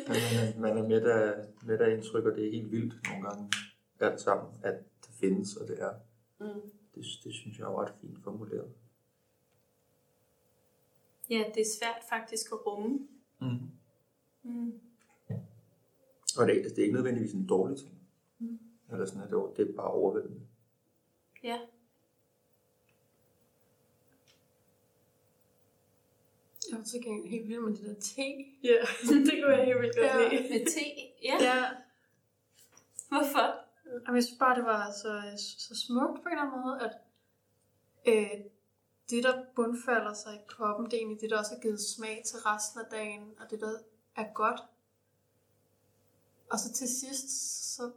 man, 0.08 0.16
er, 0.40 0.60
man 0.60 0.78
er 0.78 0.88
med 0.88 1.02
af, 1.02 1.34
med 1.66 1.78
af 1.78 1.96
indtryk, 1.96 2.24
og 2.24 2.36
det 2.36 2.46
er 2.46 2.50
helt 2.50 2.72
vildt 2.72 2.94
nogle 3.08 3.28
gange 3.28 3.50
alt 4.00 4.20
sammen, 4.20 4.54
at 4.62 4.74
det 5.06 5.14
findes, 5.14 5.56
og 5.56 5.68
det 5.68 5.82
er. 5.82 5.94
Mm. 6.38 6.70
Det, 6.94 7.04
det 7.24 7.34
synes 7.34 7.58
jeg 7.58 7.64
er 7.64 7.82
ret 7.82 7.94
fint 8.00 8.18
formuleret. 8.24 8.72
Ja, 11.30 11.44
det 11.54 11.60
er 11.60 11.70
svært 11.80 12.02
faktisk 12.08 12.52
at 12.52 12.66
rumme. 12.66 13.08
Mm. 13.40 13.70
Mm. 14.42 14.80
Og 16.38 16.46
det, 16.46 16.64
det 16.64 16.78
er 16.78 16.82
ikke 16.82 16.94
nødvendigvis 16.94 17.32
en 17.32 17.46
dårlig 17.46 17.78
ting. 17.78 17.92
Mm. 18.38 18.58
Eller 18.92 19.06
sådan, 19.06 19.22
at 19.22 19.30
det, 19.30 19.56
det 19.56 19.70
er 19.70 19.76
bare 19.76 19.90
overvældende. 19.90 20.40
Ja. 21.42 21.58
Jeg 26.70 26.78
var 26.78 26.84
til 26.84 27.02
gengæld 27.02 27.30
helt 27.30 27.48
vild 27.48 27.60
med 27.60 27.76
det 27.76 27.86
der 27.86 28.00
te. 28.00 28.22
Ja, 28.62 28.80
det 29.26 29.42
kunne 29.42 29.56
jeg 29.56 29.66
helt 29.66 29.80
vildt 29.80 29.96
godt 29.96 30.06
ja. 30.06 30.28
lide. 30.28 30.48
Med 30.52 30.66
te? 30.66 30.86
Ja. 31.22 31.36
ja. 31.40 31.64
Hvorfor? 33.08 33.69
Jeg 33.90 34.22
synes 34.22 34.38
bare, 34.38 34.56
det 34.56 34.64
var 34.64 34.90
så, 34.90 35.22
så 35.58 35.74
smukt 35.86 36.22
på 36.22 36.28
en 36.28 36.32
eller 36.32 36.42
anden 36.42 36.60
måde, 36.60 36.80
at 36.80 36.96
øh, 38.06 38.44
det, 39.10 39.24
der 39.24 39.44
bundfalder 39.56 40.12
sig 40.12 40.34
i 40.34 40.44
kroppen, 40.48 40.86
det 40.86 40.94
er 40.94 40.98
egentlig 40.98 41.20
det, 41.20 41.30
der 41.30 41.38
også 41.38 41.54
har 41.54 41.60
givet 41.60 41.80
smag 41.80 42.22
til 42.26 42.38
resten 42.38 42.80
af 42.80 42.86
dagen, 42.90 43.34
og 43.40 43.50
det, 43.50 43.60
der 43.60 43.78
er 44.16 44.32
godt. 44.32 44.60
Og 46.50 46.58
så 46.58 46.72
til 46.72 46.88
sidst, 46.88 47.28
så, 47.74 47.92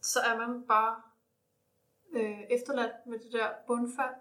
så 0.00 0.20
er 0.20 0.36
man 0.36 0.66
bare 0.66 1.02
øh, 2.12 2.40
efterladt 2.50 3.06
med 3.06 3.18
det 3.18 3.32
der 3.32 3.50
bundfald, 3.66 4.14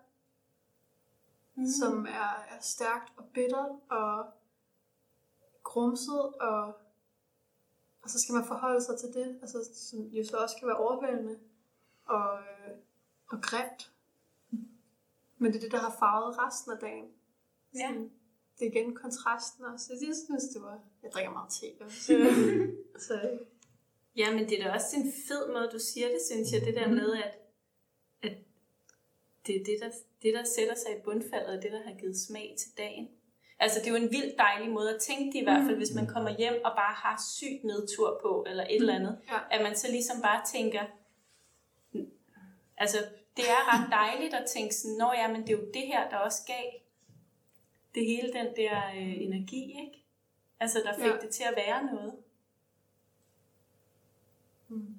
mm. 1.55 1.67
som 1.79 2.05
er, 2.05 2.45
er 2.49 2.59
stærkt 2.61 3.13
og 3.17 3.25
bittert 3.33 3.71
og 3.89 4.25
grumset, 5.63 6.33
og, 6.33 6.77
og 8.03 8.09
så 8.09 8.19
skal 8.19 8.33
man 8.33 8.45
forholde 8.45 8.81
sig 8.83 8.99
til 8.99 9.09
det, 9.13 9.39
altså, 9.41 9.69
som 9.73 9.99
jo 9.99 10.23
så 10.25 10.37
også 10.37 10.55
kan 10.59 10.67
være 10.67 10.77
overvældende 10.77 11.39
og, 12.05 12.39
øh, 12.39 12.73
og 13.27 13.41
grimt. 13.41 13.91
Men 15.37 15.51
det 15.51 15.57
er 15.57 15.61
det, 15.61 15.71
der 15.71 15.77
har 15.77 15.95
farvet 15.99 16.37
resten 16.37 16.71
af 16.71 16.77
dagen. 16.79 17.05
Ja. 17.75 17.93
Det 18.59 18.67
er 18.67 18.71
igen 18.71 18.95
kontrasten 18.95 19.65
også. 19.65 19.93
Jeg 19.93 20.15
synes, 20.15 20.43
det 20.43 20.61
var... 20.61 20.79
Jeg 21.03 21.11
drikker 21.11 21.31
meget 21.31 21.51
te. 21.51 21.67
Så, 22.05 22.13
så. 23.07 23.39
Ja, 24.15 24.33
men 24.33 24.49
det 24.49 24.59
er 24.59 24.63
da 24.63 24.73
også 24.73 24.95
en 24.95 25.13
fed 25.27 25.53
måde, 25.53 25.69
du 25.73 25.79
siger 25.79 26.07
det, 26.07 26.19
synes 26.31 26.51
jeg. 26.51 26.61
Det 26.61 26.75
der 26.75 26.89
med, 26.89 27.13
at, 27.13 27.33
at 28.21 28.37
det 29.47 29.55
er 29.55 29.63
det 29.63 29.77
der, 29.81 29.91
det, 30.21 30.33
der 30.33 30.43
sætter 30.43 30.75
sig 30.75 30.97
i 30.97 31.01
bundfaldet, 31.03 31.57
og 31.57 31.63
det, 31.63 31.71
der 31.71 31.83
har 31.83 31.99
givet 31.99 32.17
smag 32.17 32.55
til 32.59 32.77
dagen. 32.77 33.09
Altså, 33.62 33.80
det 33.80 33.88
er 33.88 33.91
jo 33.91 34.06
en 34.06 34.12
vildt 34.12 34.38
dejlig 34.38 34.69
måde 34.69 34.95
at 34.95 35.02
tænke 35.02 35.26
det 35.26 35.39
i 35.39 35.43
hvert 35.43 35.65
fald, 35.65 35.78
hvis 35.78 35.93
man 35.95 36.08
kommer 36.08 36.38
hjem 36.38 36.62
og 36.65 36.71
bare 36.76 36.93
har 36.93 37.21
sygt 37.36 37.63
nedtur 37.63 38.19
på, 38.24 38.45
eller 38.47 38.63
et 38.63 38.76
eller 38.76 38.95
andet. 38.95 39.19
Ja. 39.32 39.38
At 39.52 39.62
man 39.62 39.76
så 39.76 39.91
ligesom 39.91 40.21
bare 40.21 40.41
tænker, 40.45 40.84
altså, 42.78 42.97
det 43.38 43.45
er 43.50 43.62
ret 43.74 43.89
dejligt 44.02 44.34
at 44.34 44.50
tænke 44.50 44.76
sådan, 44.76 44.97
nå 44.97 45.12
ja, 45.13 45.28
men 45.28 45.41
det 45.41 45.50
er 45.50 45.58
jo 45.58 45.71
det 45.74 45.82
her, 45.82 46.10
der 46.10 46.17
også 46.17 46.41
gav 46.47 46.65
det 47.95 48.06
hele 48.06 48.34
den 48.34 48.47
der 48.56 48.88
øh, 48.88 49.21
energi, 49.21 49.63
ikke? 49.86 50.06
Altså, 50.60 50.80
der 50.86 50.93
fik 50.95 51.06
ja. 51.06 51.17
det 51.21 51.30
til 51.30 51.43
at 51.43 51.56
være 51.56 51.86
noget. 51.86 52.13
Mm. 54.67 54.95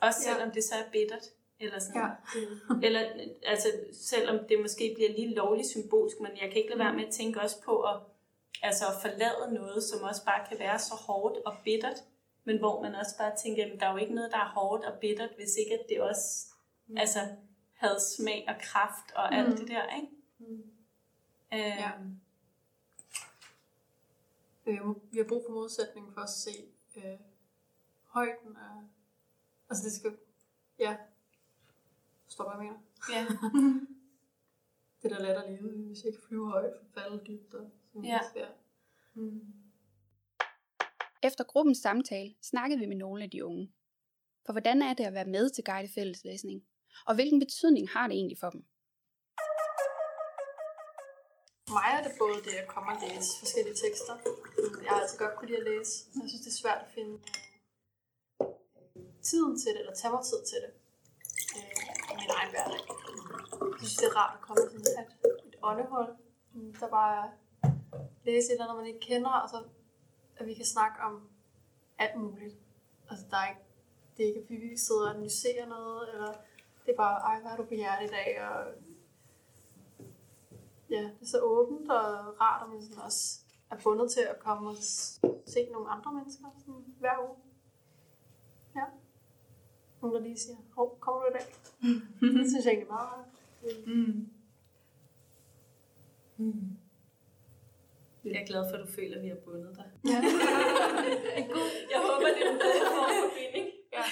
Også 0.00 0.20
selvom 0.20 0.48
ja. 0.48 0.54
det 0.54 0.64
så 0.64 0.74
er 0.74 0.90
bittert. 0.92 1.24
Eller 1.64 1.78
sådan. 1.78 2.00
Ja. 2.02 2.86
eller 2.86 3.00
altså, 3.46 3.68
selvom 3.92 4.38
det 4.48 4.60
måske 4.60 4.92
bliver 4.94 5.10
lige 5.10 5.34
lovligt 5.34 5.68
symbolsk, 5.68 6.16
men 6.20 6.30
jeg 6.40 6.48
kan 6.50 6.56
ikke 6.56 6.68
lade 6.70 6.78
være 6.78 6.94
med 6.94 7.04
at 7.04 7.12
tænke 7.12 7.40
også 7.40 7.62
på 7.64 7.80
at, 7.80 7.96
altså 8.62 8.84
at 8.86 9.00
forlade 9.02 9.54
noget, 9.54 9.82
som 9.82 10.02
også 10.02 10.24
bare 10.24 10.46
kan 10.48 10.58
være 10.58 10.78
så 10.78 10.94
hårdt 10.94 11.36
og 11.46 11.54
bittert, 11.64 11.98
men 12.44 12.58
hvor 12.58 12.82
man 12.82 12.94
også 12.94 13.18
bare 13.18 13.36
tænker, 13.44 13.64
at 13.64 13.80
der 13.80 13.86
er 13.86 13.92
jo 13.92 13.98
ikke 13.98 14.14
noget, 14.14 14.30
der 14.30 14.38
er 14.38 14.52
hårdt 14.54 14.84
og 14.84 14.98
bittert, 15.00 15.30
hvis 15.36 15.56
ikke 15.56 15.74
at 15.74 15.86
det 15.88 16.00
også 16.00 16.46
mm. 16.86 16.96
altså, 16.96 17.20
havde 17.74 18.00
smag 18.16 18.44
og 18.48 18.54
kraft 18.60 19.12
og 19.14 19.28
mm. 19.30 19.38
alt 19.38 19.58
det 19.58 19.68
der, 19.68 19.96
ikke? 19.96 20.08
Mm. 20.38 20.70
Øhm. 21.52 21.80
Ja. 21.82 21.90
Øh, 24.66 24.80
vi 25.12 25.18
har 25.18 25.24
brug 25.28 25.44
for 25.46 25.52
modsætningen 25.54 26.14
for 26.14 26.20
at 26.20 26.30
se 26.30 26.50
øh, 26.96 27.18
højden 28.06 28.56
af... 28.56 28.82
Altså 29.70 29.84
det 29.84 29.92
skal... 29.92 30.16
Ja. 30.78 30.96
Forstår 32.34 32.54
hvad 32.54 32.64
jeg 32.64 32.72
mener? 32.72 32.80
Ja. 33.14 33.22
det 35.02 35.10
der 35.10 35.18
let 35.18 35.36
at 35.42 35.50
leve, 35.50 35.86
hvis 35.86 35.98
jeg 35.98 36.06
ikke 36.06 36.26
flyver 36.28 36.50
højt, 36.50 36.74
for 36.78 37.00
falde 37.00 37.24
dybt 37.26 37.54
og 37.54 37.70
sådan 37.88 38.04
ja. 38.04 38.20
svært. 38.32 38.54
Mm. 39.14 39.40
Efter 41.22 41.44
gruppens 41.44 41.78
samtale 41.78 42.34
snakkede 42.42 42.80
vi 42.80 42.86
med 42.86 42.96
nogle 42.96 43.22
af 43.24 43.30
de 43.30 43.44
unge. 43.44 43.72
For 44.46 44.52
hvordan 44.52 44.82
er 44.82 44.94
det 44.94 45.04
at 45.04 45.14
være 45.14 45.32
med 45.36 45.50
til 45.50 45.64
guided 45.64 45.90
fælleslæsning? 45.94 46.64
Og 47.06 47.14
hvilken 47.14 47.40
betydning 47.40 47.90
har 47.90 48.08
det 48.08 48.14
egentlig 48.14 48.38
for 48.38 48.50
dem? 48.50 48.62
For 51.66 51.74
mig 51.78 51.90
er 51.98 52.02
det 52.06 52.12
både 52.22 52.38
det 52.46 52.54
at 52.62 52.68
komme 52.68 52.88
og 52.92 52.98
læse 53.04 53.30
forskellige 53.42 53.78
tekster. 53.84 54.14
Jeg 54.82 54.90
har 54.90 55.00
altid 55.00 55.18
godt 55.18 55.36
kunne 55.36 55.48
lide 55.48 55.60
at 55.62 55.68
læse. 55.72 55.92
Jeg 56.22 56.28
synes, 56.30 56.44
det 56.44 56.52
er 56.54 56.60
svært 56.62 56.80
at 56.86 56.90
finde 56.96 57.14
øh, 58.42 59.12
tiden 59.22 59.58
til 59.60 59.70
det, 59.74 59.80
eller 59.80 59.94
tage 59.94 60.12
mig 60.14 60.24
tid 60.30 60.40
til 60.50 60.58
det 60.64 60.72
min 62.24 62.32
egen 62.38 62.50
hverdag. 62.54 62.82
Jeg 63.80 63.86
synes, 63.88 63.96
det 64.00 64.06
er 64.10 64.16
rart 64.20 64.34
at 64.38 64.42
komme 64.46 64.62
til 64.70 64.78
et, 64.80 64.88
et 65.48 65.56
åndehul, 65.62 66.06
mm, 66.52 66.74
der 66.80 66.88
bare 66.88 67.30
læse 68.24 68.46
et 68.46 68.52
eller 68.52 68.64
andet, 68.64 68.76
man 68.76 68.86
ikke 68.86 69.06
kender, 69.10 69.34
og 69.44 69.48
så 69.48 69.58
at 70.36 70.46
vi 70.46 70.54
kan 70.54 70.64
snakke 70.64 70.96
om 71.02 71.28
alt 71.98 72.16
muligt. 72.16 72.56
Altså, 73.10 73.24
der 73.30 73.36
er 73.36 73.48
ikke, 73.48 73.64
det 74.16 74.22
er 74.22 74.28
ikke, 74.28 74.40
at 74.40 74.60
vi 74.70 74.76
sidder 74.76 75.04
og 75.08 75.10
analyserer 75.10 75.66
noget, 75.66 76.12
eller 76.12 76.32
det 76.86 76.92
er 76.92 76.96
bare, 76.96 77.20
ej, 77.20 77.40
hvad 77.40 77.50
har 77.50 77.56
du 77.56 77.64
på 77.64 77.74
hjertet 77.74 78.06
i 78.08 78.10
dag, 78.10 78.46
og 78.48 78.58
ja, 80.90 81.02
det 81.02 81.22
er 81.22 81.26
så 81.26 81.40
åbent 81.40 81.90
og 81.90 82.40
rart, 82.40 82.62
at 82.62 82.68
man 82.68 82.82
sådan 82.82 83.02
også 83.02 83.40
er 83.70 83.76
bundet 83.84 84.12
til 84.12 84.20
at 84.20 84.38
komme 84.38 84.70
og 84.70 84.76
se 85.46 85.68
nogle 85.72 85.88
andre 85.90 86.12
mennesker 86.12 86.44
sådan, 86.58 86.84
hver 86.98 87.18
uge. 87.26 87.36
Ja. 88.76 88.84
Nogen, 90.00 90.16
der 90.16 90.22
lige 90.22 90.38
siger, 90.38 90.56
hov, 90.74 90.98
kommer 91.00 91.20
du 91.22 91.28
i 91.28 91.32
dag? 91.32 91.46
Det 92.20 92.46
synes 92.50 92.64
jeg 92.64 92.72
egentlig 92.72 92.88
er 92.90 92.94
meget. 93.00 93.24
Mm. 93.86 94.28
Mm. 96.36 96.76
Jeg 98.24 98.42
er 98.42 98.46
glad 98.46 98.62
for, 98.68 98.76
at 98.76 98.86
du 98.86 98.90
føler, 98.98 99.16
at 99.16 99.22
vi 99.22 99.28
har 99.28 99.40
bundet 99.44 99.76
dig. 99.80 99.88
Ja. 100.12 100.18
jeg 101.92 102.00
håber, 102.06 102.28
det 102.34 102.42
er 102.46 102.50
en 102.54 102.60
god 102.66 102.78
form 102.96 103.10
for 103.22 103.30
binding. 103.38 103.68
Ja. 103.96 104.04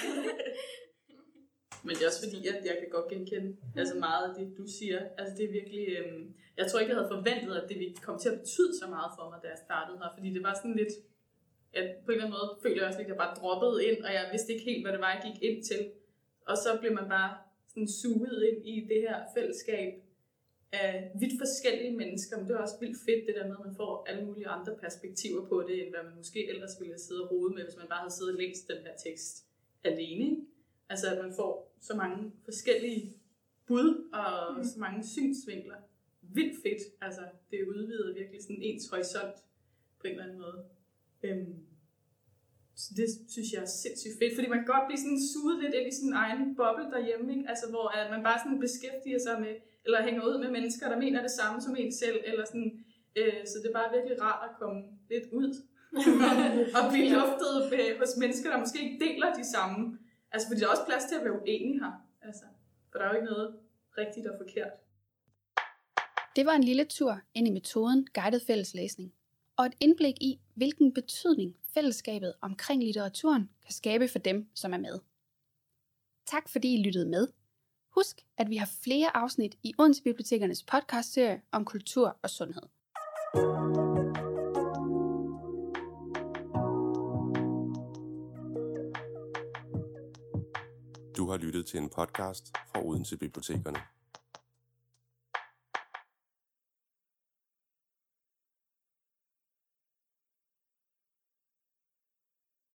Men 1.85 1.91
det 1.95 2.03
er 2.03 2.09
også 2.11 2.23
fordi, 2.25 2.39
at 2.47 2.59
jeg 2.69 2.75
kan 2.81 2.89
godt 2.95 3.07
genkende 3.11 3.49
altså 3.81 3.95
meget 4.07 4.23
af 4.29 4.33
det, 4.37 4.45
du 4.59 4.65
siger. 4.77 4.99
Altså 5.17 5.31
det 5.37 5.43
er 5.45 5.51
virkelig, 5.59 5.83
øhm, 5.97 6.23
jeg 6.57 6.65
tror 6.67 6.79
ikke, 6.79 6.91
jeg 6.91 6.99
havde 6.99 7.13
forventet, 7.15 7.53
at 7.61 7.69
det 7.69 7.77
ville 7.79 7.95
komme 8.05 8.19
til 8.19 8.29
at 8.29 8.39
betyde 8.39 8.71
så 8.81 8.85
meget 8.95 9.11
for 9.17 9.25
mig, 9.29 9.39
da 9.43 9.47
jeg 9.53 9.59
startede 9.67 9.97
her. 10.01 10.09
Fordi 10.17 10.29
det 10.35 10.43
var 10.47 10.53
sådan 10.53 10.79
lidt, 10.81 10.93
at 11.79 11.87
på 12.05 12.09
en 12.11 12.15
eller 12.15 12.25
anden 12.25 12.37
måde 12.37 12.49
følte 12.63 12.77
jeg 12.79 12.87
også 12.87 12.99
lidt, 12.99 13.09
at 13.09 13.13
jeg 13.13 13.23
bare 13.23 13.37
droppede 13.39 13.77
ind, 13.87 13.99
og 14.05 14.11
jeg 14.17 14.23
vidste 14.33 14.53
ikke 14.53 14.65
helt, 14.69 14.83
hvad 14.83 14.93
det 14.95 15.01
var, 15.05 15.11
jeg 15.15 15.23
gik 15.27 15.39
ind 15.49 15.59
til. 15.69 15.81
Og 16.49 16.55
så 16.63 16.69
blev 16.81 16.91
man 16.99 17.07
bare 17.15 17.31
sådan 17.73 17.87
suget 17.87 18.43
ind 18.49 18.67
i 18.67 18.87
det 18.91 19.01
her 19.01 19.17
fællesskab 19.35 19.93
af 20.71 21.11
vidt 21.19 21.33
forskellige 21.39 21.97
mennesker. 21.97 22.37
Men 22.37 22.47
det 22.47 22.53
er 22.53 22.57
også 22.57 22.79
vildt 22.79 22.97
fedt, 23.05 23.27
det 23.27 23.35
der 23.35 23.47
med, 23.47 23.55
at 23.59 23.65
man 23.65 23.75
får 23.75 24.05
alle 24.09 24.25
mulige 24.25 24.47
andre 24.47 24.75
perspektiver 24.75 25.45
på 25.45 25.65
det, 25.67 25.83
end 25.83 25.89
hvad 25.89 26.03
man 26.03 26.15
måske 26.17 26.49
ellers 26.49 26.75
ville 26.79 26.99
sidde 26.99 27.23
og 27.23 27.31
rode 27.31 27.55
med, 27.55 27.63
hvis 27.63 27.77
man 27.77 27.87
bare 27.87 27.99
havde 27.99 28.13
siddet 28.13 28.33
og 28.33 28.39
læst 28.39 28.67
den 28.67 28.77
her 28.77 28.95
tekst 29.05 29.45
alene. 29.83 30.37
Altså 30.89 31.07
at 31.11 31.23
man 31.25 31.33
får 31.35 31.75
så 31.81 31.95
mange 31.95 32.31
forskellige 32.45 33.13
bud 33.67 34.09
og 34.13 34.57
mm. 34.57 34.63
så 34.63 34.79
mange 34.79 35.07
synsvinkler. 35.07 35.77
Vildt 36.21 36.61
fedt. 36.63 36.81
Altså, 37.01 37.21
det 37.51 37.67
udvider 37.67 38.13
virkelig 38.13 38.41
sådan 38.41 38.61
ens 38.61 38.89
horisont 38.89 39.35
på 39.99 40.07
en 40.07 40.11
eller 40.11 40.23
anden 40.23 40.39
måde. 40.39 40.65
Øhm, 41.23 41.55
så 42.81 42.89
det 42.99 43.07
synes 43.33 43.49
jeg 43.53 43.61
er 43.67 43.71
sindssygt 43.83 44.17
fedt, 44.19 44.33
fordi 44.35 44.47
man 44.53 44.59
kan 44.59 44.73
godt 44.75 44.87
blive 44.87 45.01
sådan 45.03 45.21
suget 45.31 45.57
lidt 45.63 45.73
ind 45.77 45.87
i 45.91 45.95
sin 45.99 46.13
egen 46.23 46.41
boble 46.59 46.85
derhjemme, 46.93 47.25
ikke? 47.33 47.45
Altså, 47.51 47.65
hvor 47.73 47.87
at 47.99 48.07
man 48.13 48.21
bare 48.27 48.39
sådan 48.43 48.59
beskæftiger 48.65 49.19
sig 49.25 49.35
med, 49.45 49.53
eller 49.85 49.99
hænger 50.07 50.21
ud 50.29 50.35
med 50.43 50.49
mennesker, 50.57 50.85
der 50.93 50.99
mener 51.05 51.19
det 51.27 51.33
samme 51.39 51.57
som 51.65 51.73
en 51.81 51.91
selv, 52.03 52.19
eller 52.29 52.45
sådan, 52.51 52.69
øh, 53.19 53.39
så 53.49 53.55
det 53.61 53.67
er 53.69 53.77
bare 53.79 53.93
virkelig 53.97 54.15
rart 54.25 54.41
at 54.49 54.53
komme 54.61 54.79
lidt 55.13 55.27
ud 55.39 55.49
og 56.77 56.83
blive 56.91 57.09
luftet 57.17 57.51
hos 58.01 58.13
mennesker, 58.21 58.47
der 58.51 58.59
måske 58.63 58.79
ikke 58.85 58.99
deler 59.05 59.29
de 59.41 59.45
samme 59.55 59.79
Altså, 60.33 60.47
fordi 60.47 60.59
der 60.59 60.67
er 60.67 60.71
også 60.71 60.85
plads 60.85 61.05
til 61.05 61.15
at 61.15 61.23
være 61.25 61.41
uenig 61.41 61.79
her. 61.79 61.91
Altså, 62.21 62.45
for 62.91 62.99
der 62.99 63.05
er 63.05 63.09
jo 63.09 63.15
ikke 63.15 63.31
noget 63.33 63.55
rigtigt 63.97 64.27
og 64.27 64.35
forkert. 64.37 64.71
Det 66.35 66.45
var 66.45 66.55
en 66.55 66.63
lille 66.63 66.85
tur 66.85 67.21
ind 67.33 67.47
i 67.47 67.51
metoden 67.51 68.07
guided 68.13 68.39
fælleslæsning, 68.39 69.13
og 69.57 69.65
et 69.65 69.73
indblik 69.79 70.15
i, 70.21 70.39
hvilken 70.55 70.93
betydning 70.93 71.55
fællesskabet 71.73 72.33
omkring 72.41 72.83
litteraturen 72.83 73.49
kan 73.65 73.73
skabe 73.73 74.07
for 74.07 74.19
dem, 74.19 74.47
som 74.55 74.73
er 74.73 74.77
med. 74.77 74.99
Tak 76.27 76.49
fordi 76.49 76.73
I 76.73 76.83
lyttede 76.83 77.09
med. 77.09 77.27
Husk, 77.95 78.21
at 78.37 78.49
vi 78.49 78.57
har 78.57 78.69
flere 78.83 79.17
afsnit 79.17 79.55
i 79.63 79.73
Odense 79.79 80.03
Bibliotekernes 80.03 80.63
podcastserie 80.63 81.41
om 81.51 81.65
kultur 81.65 82.17
og 82.21 82.29
sundhed. 82.29 82.63
Du 91.17 91.29
har 91.29 91.37
lyttet 91.37 91.65
til 91.65 91.79
en 91.79 91.89
podcast 91.89 92.57
fra 92.71 92.85
Odense 92.85 93.17
Bibliotekerne. 93.17 93.79